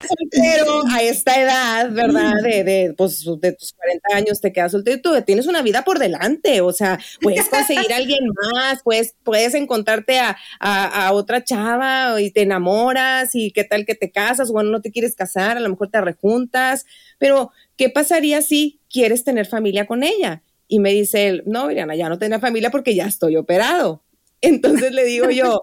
[0.00, 2.34] Soltero a esta edad, ¿verdad?
[2.42, 5.82] De, de, pues, de tus 40 años te quedas soltero y tú tienes una vida
[5.82, 11.12] por delante, o sea, puedes conseguir a alguien más, puedes, puedes encontrarte a, a, a
[11.12, 15.14] otra chava y te enamoras y qué tal que te casas, bueno, no te quieres
[15.14, 16.86] casar, a lo mejor te rejuntas,
[17.18, 20.42] pero ¿qué pasaría si quieres tener familia con ella?
[20.66, 24.02] Y me dice él, no, Miriana, ya no tengo familia porque ya estoy operado.
[24.40, 25.62] Entonces le digo yo,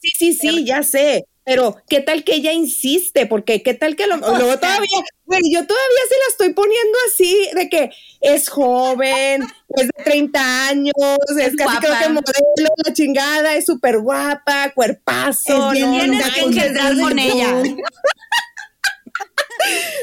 [0.00, 3.26] sí, sí, sí, ya sé, pero ¿qué tal que ella insiste?
[3.26, 7.68] Porque ¿qué tal que lo, todavía, güey, yo todavía se la estoy poniendo así de
[7.68, 10.94] que es joven, es de 30 años,
[11.28, 12.02] es, Es casi creo guapa.
[12.04, 17.18] que modelo, la chingada, es súper guapa, cuerpazo, Es bien no, Tienes que engendrar con
[17.18, 17.62] ella.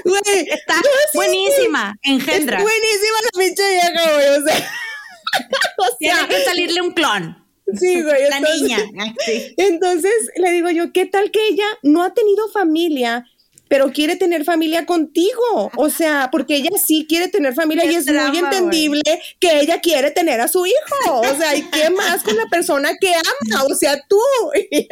[0.03, 0.75] Güey, Está
[1.13, 1.95] buenísima.
[2.03, 2.61] Es Engendra.
[2.61, 4.55] buenísima la pinche vieja, güey, o sea.
[5.77, 7.46] o sea, Tiene que salirle un clon.
[7.79, 8.29] Sí, güey.
[8.29, 8.79] La entonces- niña.
[9.25, 9.53] Sí.
[9.57, 13.25] Entonces le digo yo, ¿qué tal que ella no ha tenido familia,
[13.69, 15.69] pero quiere tener familia contigo?
[15.75, 19.01] O sea, porque ella sí quiere tener familia Qué y es drama, muy entendible
[19.41, 21.19] que ella quiere tener a su hijo.
[21.19, 23.63] O sea, ¿y qué más con la persona que ama?
[23.69, 24.19] O sea, tú.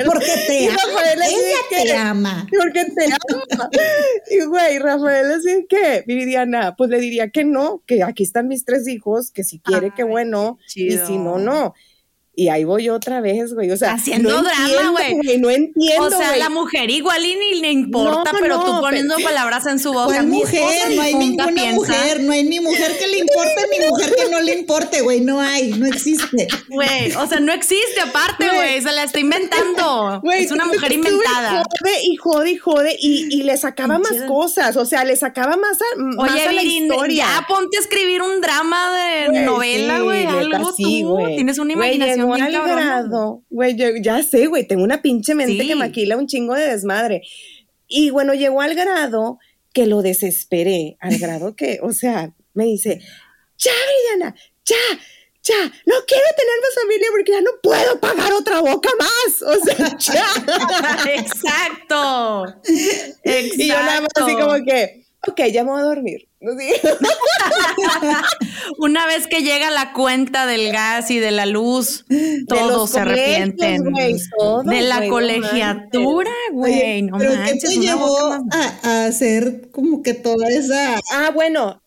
[0.05, 1.01] Porque te ama.
[1.13, 2.47] Ella que- te ama.
[2.59, 3.69] Porque te ama.
[4.29, 8.65] Y güey, Rafael así que, Viridiana, pues le diría que no, que aquí están mis
[8.65, 11.73] tres hijos, que si quiere, que Ay, bueno, y si no, no.
[12.37, 13.71] Y ahí voy otra vez, güey.
[13.71, 15.37] O sea, haciendo no drama, entiendo, güey.
[15.37, 16.03] No entiendo.
[16.05, 16.39] O sea, güey.
[16.39, 19.79] la mujer igual y ni le importa, No, pero no, tú poniendo pero- palabras en
[19.79, 20.07] su boca.
[20.15, 20.95] ¿Cuál Mi esposa mujer?
[20.95, 24.29] No hay ninguna piensa, mujer, no hay ni mujer que le importe ni mujer que
[24.29, 25.21] no le importe, güey.
[25.21, 26.47] No hay, no existe.
[26.69, 28.81] Güey, o sea, no existe aparte, güey.
[28.81, 30.19] Se la está inventando.
[30.21, 31.63] Güey, es una mujer inventada.
[31.79, 35.55] Jode y jode y jode y, y le sacaba más cosas, o sea, le sacaba
[35.57, 37.25] más a, más Oye, a la Virin, historia.
[37.39, 40.25] ya ponte a escribir un drama de Güey, novela, sí, güey.
[40.25, 41.09] algo sí, tú.
[41.11, 41.35] güey.
[41.35, 42.75] Tienes una Güey, imaginación cabrona.
[42.75, 45.67] grado, güey, yo ya sé, güey, tengo una pinche mente Sí.
[45.67, 47.21] que maquila un chingo de desmadre.
[47.87, 49.37] Y bueno, llegó al grado
[49.73, 52.99] que lo desesperé, al grado que, o sea, me dice,
[53.57, 54.35] ya, Viridiana,
[54.65, 54.75] ya,
[55.43, 59.41] ya, no quiero tener más familia porque ya no puedo pagar otra boca más.
[59.43, 60.25] O sea, ya.
[61.13, 62.45] Exacto.
[63.23, 63.55] Exacto.
[63.61, 66.27] Y yo nada más así como que, ok, ya me voy a dormir.
[68.77, 72.05] Una vez que llega la cuenta del gas y de la luz,
[72.47, 73.83] todos se arrepienten.
[73.83, 77.01] de la güey, no colegiatura, güey.
[77.03, 78.43] No pero ¿qué te llevó a,
[78.83, 81.81] a hacer como que toda esa Ah, bueno.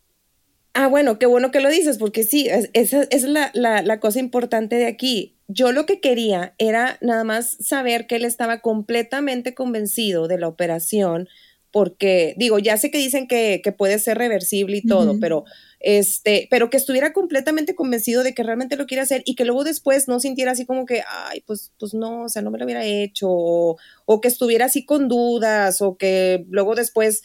[0.74, 3.98] Ah, bueno, qué bueno que lo dices, porque sí, es- esa, es la, la- la
[4.00, 5.34] cosa importante de aquí.
[5.48, 10.46] Yo lo que quería era nada más saber que él estaba completamente convencido de la
[10.46, 11.28] operación,
[11.72, 15.44] porque digo, ya sé que dicen que, que puede ser reversible y todo, pero
[15.80, 19.64] este, pero que estuviera completamente convencido de que realmente lo quiere hacer y que luego
[19.64, 22.64] después no sintiera así como que, ay, pues, pues no, o sea, no me lo
[22.64, 27.22] hubiera hecho, o, o que estuviera así con dudas, o que luego después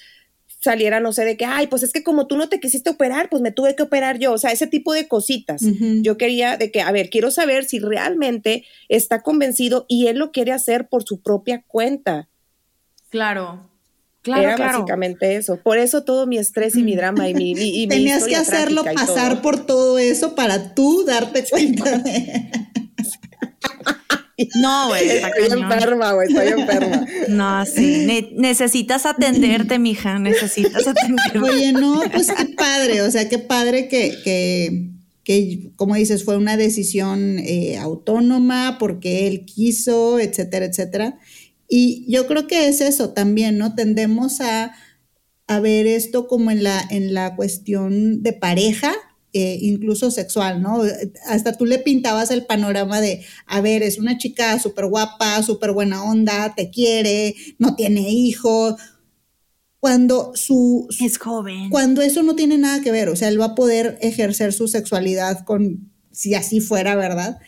[0.63, 3.29] saliera, no sé, de que, ay, pues es que como tú no te quisiste operar,
[3.29, 5.61] pues me tuve que operar yo, o sea, ese tipo de cositas.
[6.01, 10.31] Yo quería de que, a ver, quiero saber si realmente está convencido y él lo
[10.31, 12.29] quiere hacer por su propia cuenta.
[13.09, 13.69] Claro.
[14.23, 14.79] Claro, Era claro.
[14.79, 15.57] básicamente eso.
[15.57, 18.35] Por eso todo mi estrés y mi drama y mi, y, y mi Tenías que
[18.35, 19.41] hacerlo pasar todo.
[19.41, 22.49] por todo eso para tú darte cuenta de...
[24.61, 25.07] No, güey.
[25.09, 27.05] Estoy enferma, güey, estoy enferma.
[27.29, 28.03] No, sí.
[28.05, 30.17] Ne- necesitas atenderte, mija.
[30.19, 31.39] Necesitas atenderte.
[31.39, 34.89] Oye, no, pues qué padre, o sea, qué padre que, que,
[35.23, 41.19] que como dices, fue una decisión eh, autónoma porque él quiso, etcétera, etcétera.
[41.75, 43.73] Y yo creo que es eso también, ¿no?
[43.73, 44.73] Tendemos a,
[45.47, 48.93] a ver esto como en la, en la cuestión de pareja,
[49.33, 50.83] eh, incluso sexual, ¿no?
[51.25, 55.71] Hasta tú le pintabas el panorama de, a ver, es una chica súper guapa, súper
[55.71, 58.75] buena onda, te quiere, no tiene hijos.
[59.79, 61.69] Cuando su, su- Es joven.
[61.69, 64.67] cuando eso no tiene nada que ver, o sea, él va a poder ejercer su
[64.67, 67.39] sexualidad con, si así fuera, ¿verdad?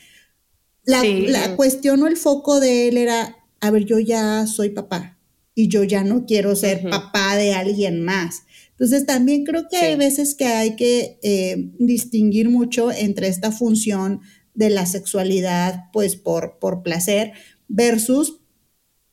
[0.83, 1.27] La, Sí.
[1.27, 3.35] la cuestión o el foco de él era,
[3.65, 5.17] a ver, yo ya soy papá
[5.54, 8.43] y yo ya no quiero ser papá de alguien más.
[8.71, 14.19] Entonces también creo que hay veces que hay que eh, distinguir mucho entre esta función
[14.54, 17.32] de la sexualidad, pues por, por placer,
[17.67, 18.41] versus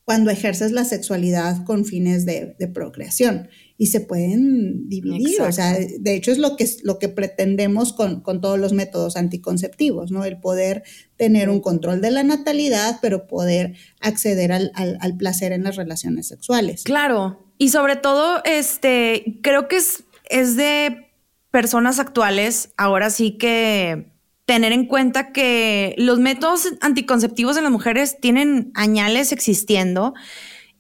[0.04, 3.48] cuando ejerces la sexualidad con fines de, de procreación.
[3.82, 8.20] Y se pueden dividir, o sea, de hecho es lo que, lo que pretendemos con,
[8.20, 10.24] con todos los métodos anticonceptivos, ¿no?
[10.24, 10.84] El poder
[11.16, 15.74] tener un control de la natalidad, pero poder acceder al, al- al placer en las
[15.74, 16.84] relaciones sexuales.
[16.84, 17.44] Claro.
[17.58, 21.08] Y sobre todo, este, creo que es, es de
[21.50, 24.12] personas actuales, ahora sí que
[24.44, 30.14] tener en cuenta que los métodos anticonceptivos en las mujeres tienen añales existiendo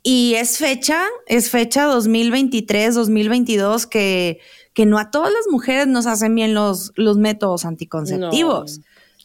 [0.02, 4.40] y es fecha, es fecha 2023, 2022 que,
[4.74, 8.78] que no a todas las mujeres nos hacen bien los, los métodos anticonceptivos.
[8.78, 8.84] No,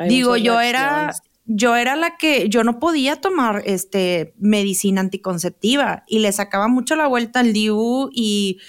[0.09, 1.07] Digo, yo era,
[1.45, 6.95] yo era la que yo no podía tomar este medicina anticonceptiva y le sacaba mucho
[6.95, 8.59] la vuelta al DIU y,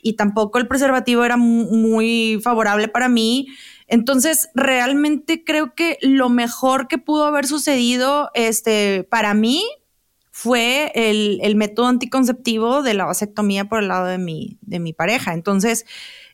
[0.00, 3.48] y tampoco el preservativo era mu- muy favorable para mí.
[3.86, 9.64] Entonces, realmente creo que lo mejor que pudo haber sucedido este, para mí
[10.42, 14.94] fue el, el método anticonceptivo de la vasectomía por el lado de mi, de mi
[14.94, 15.34] pareja.
[15.34, 15.84] Entonces,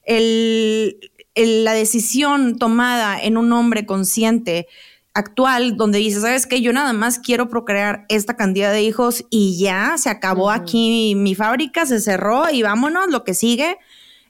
[0.04, 0.96] el-
[1.34, 4.68] el- la decisión tomada en un hombre consciente
[5.12, 6.60] actual, donde dice, ¿sabes qué?
[6.60, 11.34] Yo nada más quiero procrear esta cantidad de hijos y ya se acabó aquí mi,
[11.34, 13.76] fábrica, se cerró y vámonos, lo que sigue.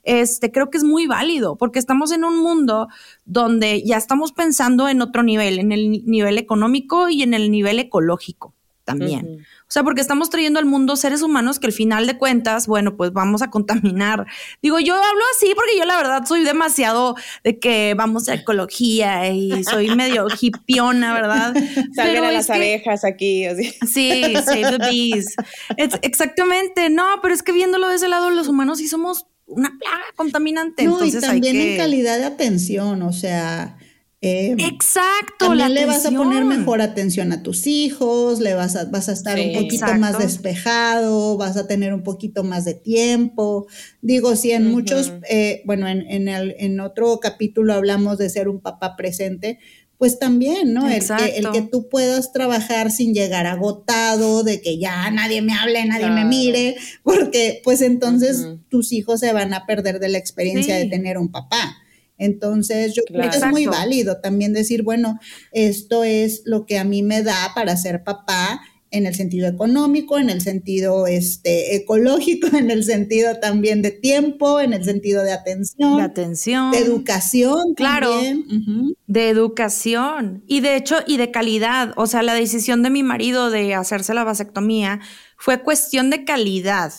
[0.03, 2.87] Este, creo que es muy válido porque estamos en un mundo
[3.25, 7.51] donde ya estamos pensando en otro nivel, en el ni- nivel económico y en el
[7.51, 8.55] nivel ecológico
[8.87, 9.45] también.
[9.61, 12.95] O sea, porque estamos trayendo al mundo seres humanos que al final de cuentas, bueno,
[12.95, 14.25] pues vamos a contaminar.
[14.63, 19.29] Digo, yo hablo así porque yo la verdad soy demasiado de que vamos a ecología
[19.29, 21.53] y soy medio hipiona, ¿verdad?
[21.95, 23.73] Pero a las que- abejas aquí, así.
[23.85, 25.35] Sí, save the bees.
[25.75, 26.89] Es- exactamente.
[26.89, 30.83] No, pero es que viéndolo de ese lado, los humanos sí somos una plaga contaminante.
[30.85, 31.71] No, Entonces y también hay que...
[31.73, 33.77] en calidad de atención, o sea,
[34.19, 35.45] Eh, Exacto.
[35.49, 39.09] También la le vas a poner mejor atención a tus hijos, le vas a, vas
[39.09, 39.45] a estar Sí.
[39.49, 39.99] un poquito Exacto.
[40.01, 43.67] más despejado, vas a tener un poquito más de tiempo.
[44.01, 48.49] Digo, si en muchos, eh, bueno, en, en, el- en otro capítulo hablamos de ser
[48.49, 49.59] un papá presente,
[49.99, 50.87] pues también, ¿no?
[50.89, 55.53] El que, el que tú puedas trabajar sin llegar agotado, de que ya nadie me
[55.53, 60.17] hable, nadie me mire, porque pues entonces tus hijos se van a perder de la
[60.19, 60.83] experiencia Sí.
[60.83, 61.77] de tener un papá.
[62.17, 65.19] Entonces, yo creo que es muy válido también decir, bueno,
[65.51, 70.17] esto es lo que a mí me da para ser papá en el sentido económico,
[70.17, 75.33] en el sentido este, ecológico, en el sentido también de tiempo, en el sentido de
[75.33, 76.71] atención, De atención.
[76.71, 77.73] de educación.
[77.75, 78.11] Claro.
[78.11, 78.95] también.
[79.07, 81.93] De educación y de hecho y de calidad.
[81.97, 84.99] O sea, la decisión de mi marido de hacerse la vasectomía
[85.37, 86.93] fue cuestión de calidad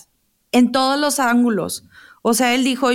[0.52, 1.85] en todos los ángulos.
[2.22, 2.90] O sea, él dijo,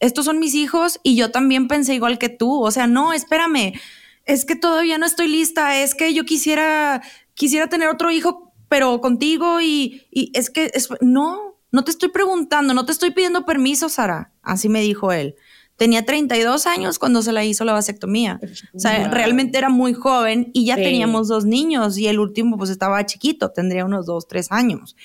[0.00, 2.62] estos son mis hijos y yo también pensé igual que tú.
[2.62, 3.72] O sea, no, espérame,
[4.24, 7.02] es que todavía no estoy lista, es que yo quisiera,
[7.34, 12.10] quisiera tener otro hijo, pero contigo y, y es que, es, no, no te estoy
[12.10, 14.32] preguntando, no te estoy pidiendo permiso, Sara.
[14.42, 15.36] Así me dijo él.
[15.78, 18.40] Tenía 32 años cuando se la hizo la vasectomía.
[18.74, 19.10] O sea, Wow.
[19.14, 20.82] realmente era muy joven y ya Sí.
[20.82, 24.96] teníamos dos niños y el último pues estaba chiquito, tendría unos dos, tres años.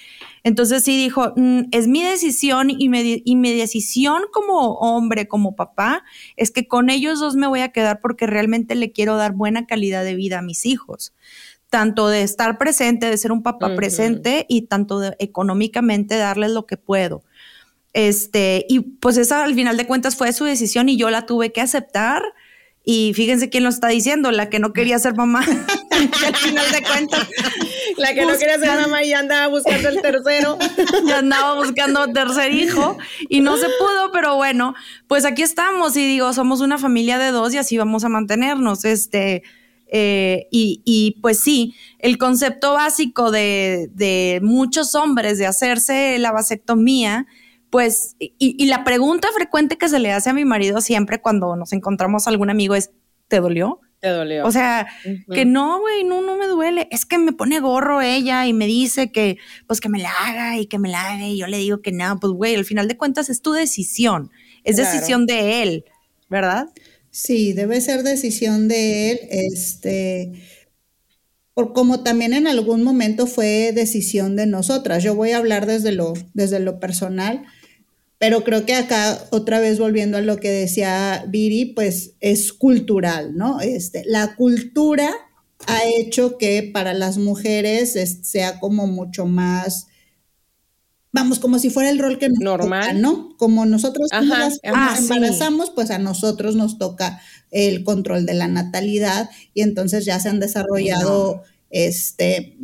[0.43, 5.55] Entonces sí dijo, "Mm, es mi decisión y, mi- y mi decisión como hombre, como
[5.55, 6.03] papá,
[6.37, 9.67] es que con ellos dos me voy a quedar porque realmente le quiero dar buena
[9.67, 11.13] calidad de vida a mis hijos.
[11.69, 16.65] Tanto de estar presente, de ser un papá presente y tanto de económicamente darles lo
[16.65, 17.23] que puedo.
[17.93, 21.51] Este, y pues esa al final de cuentas fue su decisión y yo la tuve
[21.51, 22.23] que aceptar.
[22.85, 25.39] Y fíjense quién lo está diciendo, la que no quería ser mamá.
[25.91, 27.27] Al final de cuentas
[27.97, 30.57] La que no quería ser mamá y andaba buscando el tercero.
[31.07, 32.97] ya andaba buscando tercer hijo
[33.29, 34.73] y no se pudo, pero bueno,
[35.07, 38.83] pues aquí estamos y digo, somos una familia de dos y así vamos a mantenernos.
[38.83, 39.43] Este,
[39.87, 46.31] eh, y, y, pues sí, el concepto básico de, de muchos hombres de hacerse la
[46.31, 47.27] vasectomía,
[47.73, 51.55] pues, y, y la pregunta frecuente que se le hace a mi marido siempre cuando
[51.55, 52.91] nos encontramos algún amigo es,
[53.27, 53.81] ¿te dolió?
[53.99, 54.45] Te dolió.
[54.45, 54.85] O sea,
[55.33, 56.87] que no, güey, no, no me duele.
[56.91, 60.59] Es que me pone gorro ella y me dice que, pues que me la haga
[60.59, 62.87] y que me la haga y yo le digo que no, pues güey, al final
[62.87, 64.29] de cuentas es tu decisión,
[64.63, 64.91] es Claro.
[64.91, 65.85] decisión de él,
[66.29, 66.67] ¿verdad?
[67.09, 70.31] Sí, debe ser decisión de él, este,
[71.55, 75.01] por como también en algún momento fue decisión de nosotras.
[75.01, 77.45] Yo voy a hablar desde lo, desde lo personal,
[78.23, 83.35] pero creo que acá, otra vez volviendo a lo que decía Viri, pues es cultural,
[83.35, 83.59] ¿no?
[83.59, 85.11] Este, la cultura
[85.67, 89.87] ha hecho que para las mujeres es- sea como mucho más,
[91.11, 92.81] vamos, como si fuera el rol que nos Normal.
[92.81, 93.35] toca, ¿no?
[93.37, 95.03] Como nosotros Ajá, las ah, nos sí.
[95.13, 97.19] embarazamos, pues a nosotros nos toca
[97.51, 101.43] el control de la natalidad y entonces ya se han desarrollado
[101.75, 102.55] este,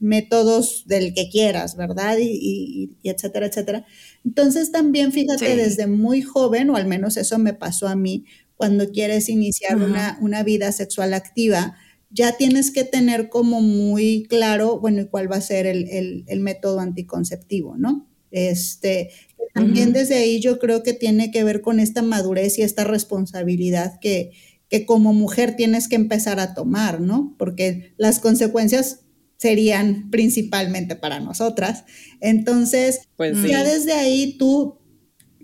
[0.00, 2.18] métodos del que quieras, ¿verdad?
[2.18, 3.86] Y, y- y etcétera, etcétera.
[4.24, 5.56] Entonces también fíjate, Sí.
[5.56, 8.24] desde muy joven, o al menos eso me pasó a mí,
[8.56, 11.76] cuando quieres iniciar una, una vida sexual activa,
[12.10, 16.24] ya tienes que tener como muy claro, bueno, y cuál va a ser el, el-
[16.26, 18.08] el método anticonceptivo, ¿no?
[18.32, 19.10] Este,
[19.54, 23.98] también desde ahí yo creo que tiene que ver con esta madurez y esta responsabilidad
[24.00, 24.32] que,
[24.68, 27.34] que como mujer tienes que empezar a tomar, ¿no?
[27.38, 29.00] Porque las consecuencias
[29.36, 31.84] serían principalmente para nosotras.
[32.20, 33.48] Entonces, Pues sí.
[33.48, 34.78] ya desde ahí tú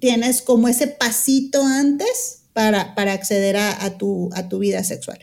[0.00, 5.18] tienes como ese pasito antes para, para acceder a, a tu, a tu vida sexual.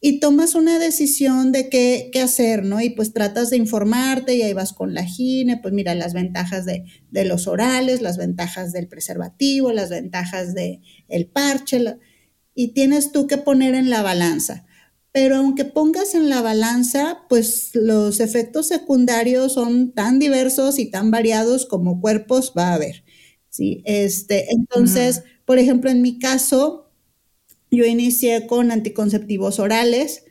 [0.00, 2.80] Y tomas una decisión de qué, qué hacer, ¿no?
[2.80, 6.64] Y pues tratas de informarte y ahí vas con la gine, pues mira las ventajas
[6.66, 11.98] de, de los orales, las ventajas del preservativo, las ventajas del el parche, la-
[12.56, 14.66] y tienes tú que poner en la balanza.
[15.12, 21.10] Pero aunque pongas en la balanza, pues los efectos secundarios son tan diversos y tan
[21.10, 23.04] variados como cuerpos va a haber.
[23.50, 23.82] ¿sí?
[23.84, 26.90] Este, entonces, por ejemplo, en mi caso,
[27.70, 30.24] yo inicié con anticonceptivos orales.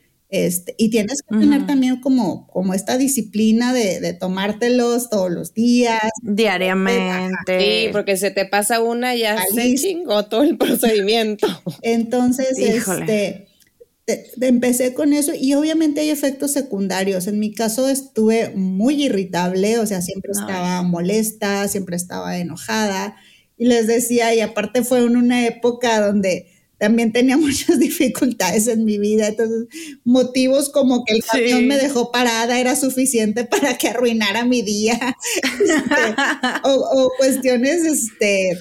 [0.44, 5.54] Este, y tienes que tener también como, como esta disciplina de, de tomártelos todos los
[5.54, 6.02] días.
[6.22, 7.60] Diariamente.
[7.60, 11.48] Sí, porque se te pasa una y ya se chingó todo el procedimiento.
[11.82, 13.02] Entonces, Híjole.
[13.02, 13.48] este,
[14.06, 17.28] te- te- empecé con eso y obviamente hay efectos secundarios.
[17.28, 23.16] En mi caso estuve muy irritable, o sea, siempre estaba molesta, siempre estaba enojada.
[23.58, 26.48] Y les decía, y aparte fue en una época donde
[26.78, 29.68] también tenía muchas dificultades en mi vida, entonces
[30.04, 31.30] motivos como que el Sí.
[31.32, 35.00] camión me dejó parada era suficiente para que arruinara mi día,
[35.44, 36.16] Este,
[36.64, 38.58] o, o cuestiones, este,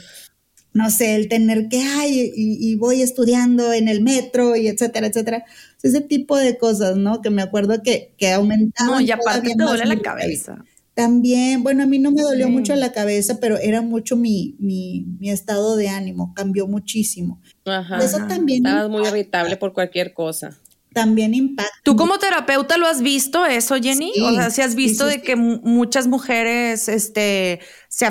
[0.72, 5.44] no sé, el tener que, ay, y, voy estudiando en el metro y etcétera, etcétera.
[5.82, 7.22] Ese tipo de cosas, ¿no?
[7.22, 8.90] Que me acuerdo que, que aumentaban.
[8.92, 10.64] No, y aparte te duele la cabeza.
[10.94, 15.06] También, bueno, a mí no me dolió mucho la cabeza, pero era mucho mi, mi,
[15.20, 17.40] mi estado de ánimo, cambió muchísimo.
[17.64, 18.66] Ajá, Eso también.
[18.66, 20.58] Estabas muy irritable por cualquier cosa
[20.94, 21.72] también impacta.
[21.82, 24.12] ¿Tú como terapeuta lo has visto eso, Jenny?
[24.22, 28.06] o sea, si has visto de que muchas mujeres este, se,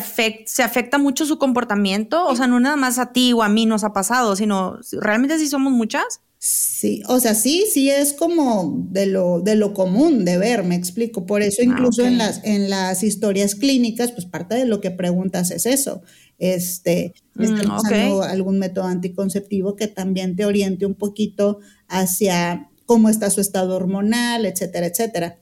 [0.46, 3.66] se afecta mucho su comportamiento, o sea, no nada más a ti o a mí
[3.66, 6.22] nos ha pasado, sino realmente sí somos muchas.
[6.38, 10.76] Sí, o sea, sí, sí es como de lo, de lo común de ver, me
[10.76, 11.26] explico.
[11.26, 14.92] Por eso ah, incluso en, las, en las historias clínicas, pues parte de lo que
[14.92, 16.02] preguntas es eso.
[16.40, 23.30] Este, mm, usando algún método anticonceptivo que también te oriente un poquito hacia cómo está
[23.30, 25.40] su estado hormonal, etcétera, etcétera.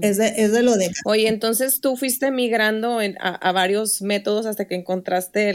[0.00, 0.90] es, de, lo de...
[1.04, 5.50] Oye, entonces tú fuiste migrando a, varios métodos hasta que encontraste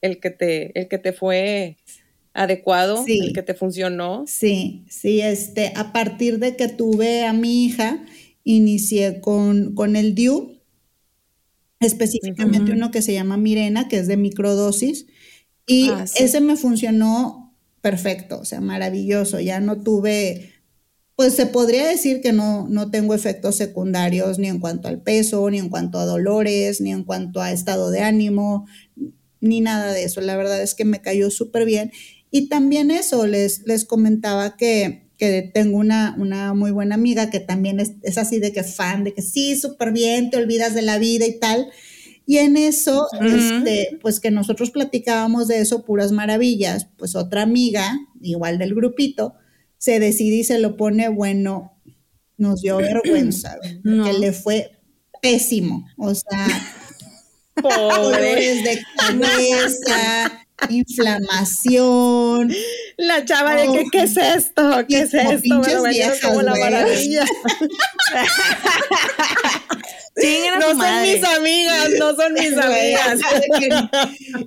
[0.00, 1.76] el, que, te, el que te fue
[2.32, 4.24] adecuado, el que te funcionó.
[4.26, 8.04] Sí, sí, este, a partir de que tuve a mi hija,
[8.44, 10.55] inicié con, con el DIU,
[11.80, 15.06] específicamente uno que se llama Mirena, que es de microdosis,
[15.66, 17.46] y ah, ese me funcionó
[17.80, 19.40] perfecto, o sea, maravilloso.
[19.40, 20.52] Ya no tuve,
[21.16, 25.48] pues se podría decir que no, no tengo efectos secundarios ni en cuanto al peso,
[25.50, 28.66] ni en cuanto a dolores, ni en cuanto a estado de ánimo,
[29.40, 30.20] ni nada de eso.
[30.20, 31.92] La verdad es que me cayó súper bien.
[32.30, 37.40] Y también eso, les, les comentaba que, que tengo una, una, muy buena amiga que
[37.40, 40.82] también es, es así de que fan, de que sí, súper bien, te olvidas de
[40.82, 41.68] la vida y tal.
[42.26, 47.96] Y en eso, este, pues que nosotros platicábamos de eso, puras maravillas, pues otra amiga,
[48.20, 49.34] igual del grupito,
[49.78, 51.78] se decide y se lo pone, bueno,
[52.36, 54.72] nos dio vergüenza, que le fue
[55.22, 56.48] pésimo, o sea,
[57.62, 62.52] dolores de cabeza, inflamación.
[62.96, 64.84] La chava de que, ¿qué es esto?
[64.88, 65.62] ¿Qué es esto?
[66.22, 67.24] como la maravilla.
[70.58, 73.20] no son mis amigas, no son mis amigas.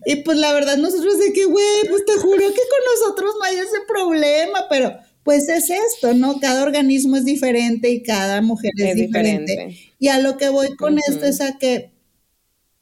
[0.05, 3.43] y pues la verdad, nosotros de que, güey, pues te juro que con nosotros no
[3.45, 6.39] hay ese problema, pero pues es esto, ¿no?
[6.39, 9.77] Cada organismo es diferente y cada mujer es, diferente.
[9.99, 11.91] Y a lo que voy con esto es a que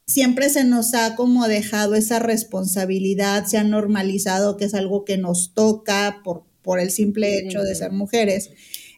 [0.07, 5.17] siempre se nos ha como dejado esa responsabilidad, se ha normalizado que es algo que
[5.17, 8.49] nos toca por, por el simple hecho de ser mujeres.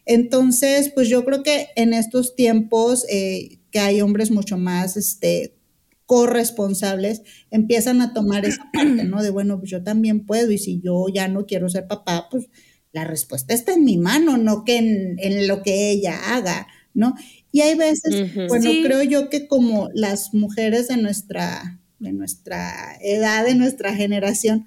[0.06, 5.56] Entonces, pues yo creo que en estos tiempos eh, que hay hombres mucho más este,
[6.06, 9.22] corresponsables, empiezan a tomar esa parte, ¿no?
[9.22, 12.48] De, bueno, pues yo también puedo y si yo ya no quiero ser papá, pues
[12.92, 17.14] la respuesta está en mi mano, no que en, lo que ella haga, ¿no?
[17.52, 23.44] Y hay veces, bueno, creo yo que como las mujeres de nuestra, de nuestra edad,
[23.44, 24.66] de nuestra generación,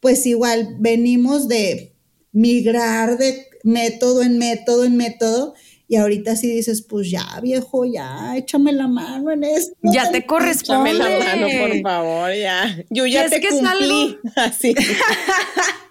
[0.00, 1.94] pues igual venimos de
[2.32, 5.54] migrar de método en método en método
[5.86, 9.74] y ahorita sí dices, pues ya, viejo, ya, échame la mano en esto.
[9.82, 10.90] Ya te corresponde.
[10.90, 12.84] Échame la mano, por favor, ya.
[12.90, 14.18] Yo ya te cumplí.
[14.36, 14.74] Así.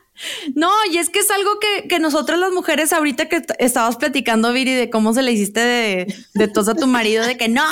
[0.55, 4.53] No, y es que es algo que, que nosotras las mujeres, ahorita que estabas platicando,
[4.53, 7.63] Viri, de cómo se le hiciste de, de tos a tu marido, de que no,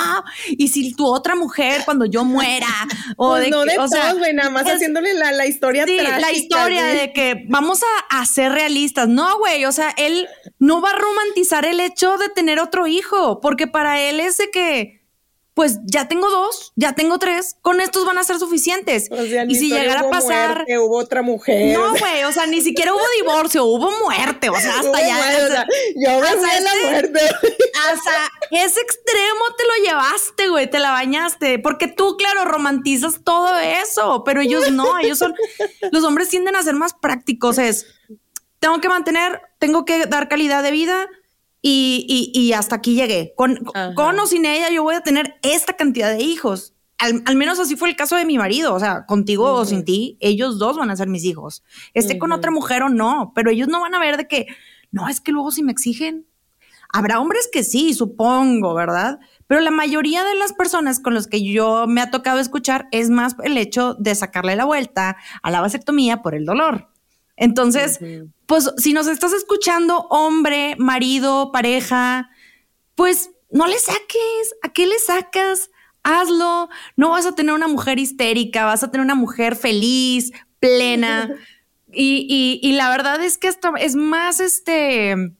[0.48, 2.68] y si tu otra mujer cuando yo muera,
[3.16, 6.32] o pues de no de o güey, nada más haciéndole la, la historia sí, la
[6.32, 9.08] historia de que vamos a, a ser realistas.
[9.08, 10.28] No, güey, o sea, él
[10.58, 14.50] no va a romantizar el hecho de tener otro hijo, porque para él es de
[14.50, 15.01] que
[15.54, 19.10] pues ya tengo dos, ya tengo tres, con estos van a ser suficientes.
[19.48, 20.64] y si llegara a pasar.
[20.66, 21.76] que hubo otra mujer.
[21.76, 25.66] No, güey, o sea, ni siquiera hubo divorcio, hubo muerte, o sea, hasta ya.
[25.96, 27.20] yo me fui a la muerte.
[27.90, 31.58] Hasta ese extremo te lo llevaste, güey, te la bañaste.
[31.58, 35.34] Porque tú, claro, romantizas todo eso, pero ellos no, ellos son.
[35.90, 37.86] Los hombres tienden a ser más prácticos, es.
[38.58, 41.08] Tengo que mantener, tengo que dar calidad de vida
[41.64, 43.34] y, y, hasta aquí llegué.
[43.36, 43.60] Con,
[43.94, 46.74] con, o sin ella yo voy a tener esta cantidad de hijos.
[46.98, 48.74] Al, menos así fue el caso de mi marido.
[48.74, 51.62] O sea, contigo o sin ti, ellos dos van a ser mis hijos.
[51.94, 54.46] Esté con otra mujer o no, pero ellos no van a ver de que,
[54.90, 56.26] no, es que luego si me exigen.
[56.92, 59.18] Habrá hombres que sí, supongo, ¿verdad?
[59.46, 63.08] Pero la mayoría de las personas con las que yo me ha tocado escuchar es
[63.08, 66.91] más el hecho de sacarle la vuelta a la vasectomía por el dolor.
[67.36, 67.98] Entonces,
[68.46, 72.30] pues si nos estás escuchando, hombre, marido, pareja,
[72.94, 74.54] pues no le saques.
[74.62, 75.70] ¿A qué le sacas?
[76.02, 76.68] Hazlo.
[76.96, 81.34] No vas a tener una mujer histérica, vas a tener una mujer feliz, plena.
[81.92, 85.34] y, y, la verdad es que esto es más este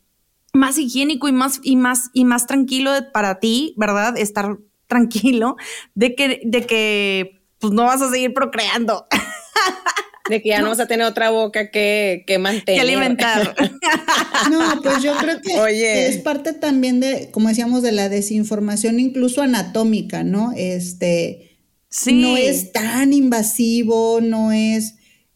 [0.54, 4.16] más higiénico y más y más y más tranquilo para ti, ¿verdad?
[4.18, 5.56] Estar tranquilo
[5.94, 9.06] de que de que pues no vas a seguir procreando.
[10.28, 12.74] de que ya no vas a tener otra boca que, que mantener.
[12.76, 13.54] Que alimentar.
[14.50, 16.08] No, pues yo creo que Oye.
[16.08, 20.52] es parte también de, como decíamos, de la desinformación, incluso anatómica, ¿no?
[20.56, 21.58] Este,
[21.88, 22.14] Sí.
[22.22, 24.94] no es tan invasivo, no es,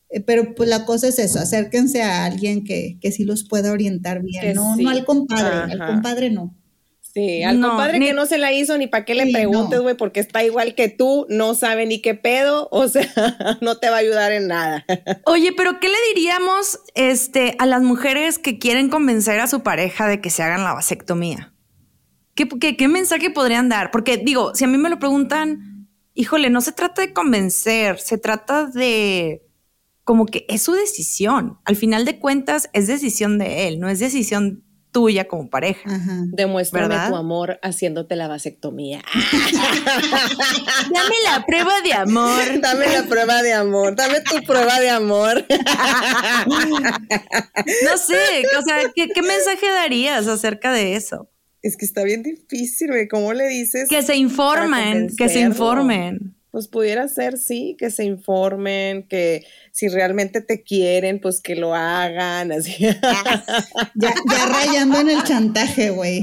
[0.08, 3.70] eh, pero pues la cosa es eso, acérquense a alguien que, que sí los pueda
[3.72, 4.82] orientar bien, Que no, sí.
[4.82, 5.92] no al compadre, al Ajá.
[5.92, 6.56] compadre no.
[7.16, 9.32] Sí, al No, compadre ni- que no se la hizo, ni para qué le Sí,
[9.32, 9.82] preguntes, no.
[9.84, 13.06] güey, porque está igual que tú, no sabe ni qué pedo, o sea,
[13.62, 14.84] no te va a ayudar en nada.
[15.24, 20.06] Oye, pero ¿qué le diríamos este, a las mujeres que quieren convencer a su pareja
[20.06, 21.54] de que se hagan la vasectomía?
[22.34, 23.90] ¿Qué, qué, qué mensaje podrían dar?
[23.90, 28.18] Porque digo, si a mí me lo preguntan, híjole, no se trata de convencer, se
[28.18, 29.40] trata de
[30.04, 31.56] como que es su decisión.
[31.64, 34.64] Al final de cuentas, es decisión de él, no es decisión
[34.96, 35.82] tuya como pareja.
[35.84, 36.22] Ajá.
[36.32, 37.10] Demuéstrame ¿Verdad?
[37.10, 39.02] tu amor haciéndote la vasectomía.
[40.94, 42.60] Dame la prueba de amor.
[42.62, 45.44] dame la prueba de amor, dame tu prueba de amor.
[47.84, 51.28] No sé, o sea, ¿qué, qué mensaje darías acerca de eso?
[51.62, 53.88] es que está bien difícil, güey, ¿cómo le dices?
[53.88, 56.35] Que se informen, que se informen.
[56.56, 61.74] Pues pudiera ser, sí, que se informen, que si realmente te quieren, pues que lo
[61.74, 62.72] hagan, así.
[62.80, 62.94] Ya,
[63.94, 66.22] ya rayando en el chantaje, güey.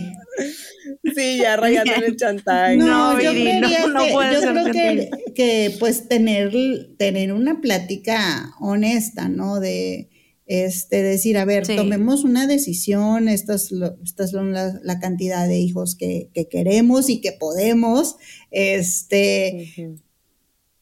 [1.16, 2.78] sí, ya rayando en el chantaje.
[2.78, 6.52] No, yo Viri, no, creería no que, yo creo que, que, pues tener,
[6.98, 9.60] tener una plática honesta, ¿no?
[9.60, 10.10] De
[10.48, 11.76] este decir, a ver, Sí.
[11.76, 17.12] tomemos una decisión, estas lo- estas son la, la cantidad de hijos que, que queremos
[17.12, 18.16] y que podemos.
[18.50, 19.70] Este.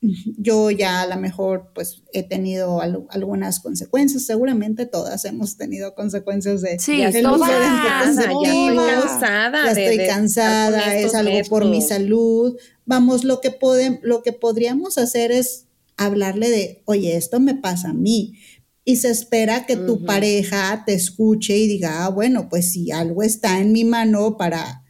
[0.01, 5.93] Yo ya a lo mejor pues he tenido al- algunas consecuencias, seguramente todas hemos tenido
[5.93, 7.49] consecuencias de Sí, Ya estoy todas.
[7.49, 9.65] cansada, ya estoy cansada.
[9.67, 12.57] ya de- estoy de estar cansada, con es algo por mi salud.
[12.85, 15.65] Vamos, lo que podem- lo que podríamos hacer es
[15.97, 18.33] hablarle de, oye, esto me pasa a mí.
[18.83, 23.21] Y se espera que tu pareja te escuche y diga, ah, bueno, pues si algo
[23.21, 24.83] está en mi mano para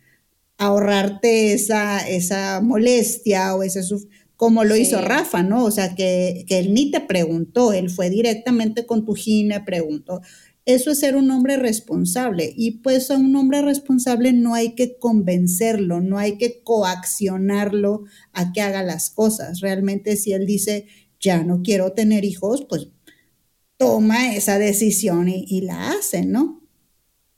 [0.57, 4.07] ahorrarte esa, esa molestia o ese suf-
[4.41, 4.81] como lo Sí.
[4.81, 5.63] hizo Rafa, ¿no?
[5.65, 10.21] O sea, que, que él ni te preguntó, él fue directamente con tu gine, preguntó.
[10.65, 12.51] Eso es ser un hombre responsable.
[12.57, 18.51] Y pues a un hombre responsable no hay que convencerlo, no hay que coaccionarlo a
[18.51, 19.59] que haga las cosas.
[19.59, 20.87] Realmente si él dice,
[21.19, 22.87] ya no quiero tener hijos, pues
[23.77, 26.63] toma esa decisión y, y la hace, ¿no?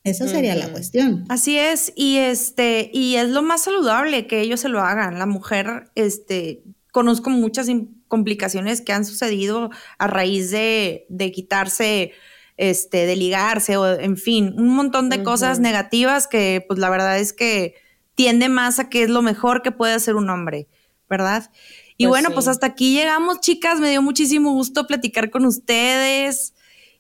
[0.06, 1.26] Esa sería la cuestión.
[1.28, 5.20] Así es, y este, y es lo más saludable que ellos se lo hagan.
[5.20, 6.64] La mujer, este,
[6.94, 7.68] conozco muchas
[8.08, 12.12] complicaciones que han sucedido a raíz de, de quitarse,
[12.56, 17.18] este, de ligarse, o en fin, un montón de cosas negativas que, pues la verdad
[17.18, 17.74] es que
[18.14, 20.68] tiende más a que es lo mejor que puede hacer un hombre,
[21.10, 21.50] ¿verdad?
[21.98, 22.34] Y Pues bueno, sí.
[22.36, 23.80] pues hasta aquí llegamos, chicas.
[23.80, 26.54] Me dio muchísimo gusto platicar con ustedes,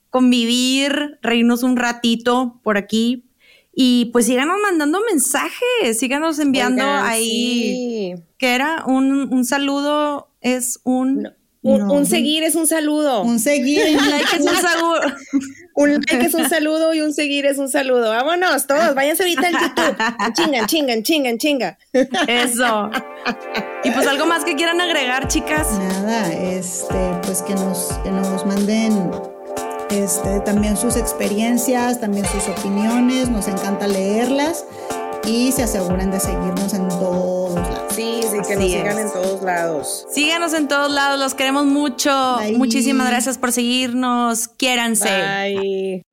[0.09, 3.29] convivir, reírnos un ratito por aquí.
[3.75, 8.13] Y pues síganos mandando mensajes, síganos enviando Oigan, ahí.
[8.17, 8.23] sí.
[8.37, 8.83] que era?
[8.85, 11.23] Un, un saludo es un.
[11.23, 11.29] No.
[11.65, 11.93] Un, No.
[11.93, 13.23] un seguir es un saludo.
[13.23, 13.97] Un seguir.
[13.97, 15.01] Un like es un saludo.
[15.75, 18.09] Un like es un saludo y un seguir es un saludo.
[18.11, 20.33] Vámonos, todos, váyanse ahorita al YouTube.
[20.35, 21.77] Chingan, chingan, chingan, chinga.
[22.27, 22.91] Eso.
[23.83, 25.67] Y pues algo más que quieran agregar, chicas.
[25.79, 26.93] Nada, este,
[27.23, 29.09] pues que nos, que nos manden
[29.93, 34.65] este, también sus experiencias, también sus opiniones, nos encanta leerlas
[35.25, 37.93] y se aseguren de seguirnos en todos lados.
[37.95, 40.05] Sí, sí, que Así nos sigan en todos lados.
[40.09, 42.37] Síganos en todos lados, los queremos mucho.
[42.39, 42.57] Bye.
[42.57, 44.47] Muchísimas gracias por seguirnos.
[44.47, 45.09] Quiéranse.
[45.09, 46.12] Bye.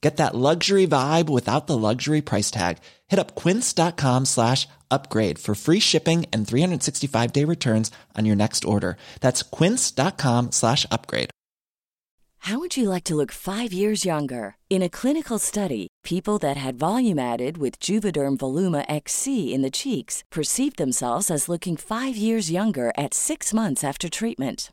[0.00, 2.78] Get that luxury vibe without the luxury price tag.
[3.08, 8.64] Hit up quince.com slash upgrade for free shipping and 365 day returns on your next
[8.64, 8.96] order.
[9.20, 11.30] That's quince.com slash upgrade.
[12.42, 14.54] How would you like to look five years younger?
[14.70, 19.70] In a clinical study, People that had volume added with Juvederm Voluma XC in the
[19.70, 24.72] cheeks perceived themselves as looking five years younger at six months after treatment.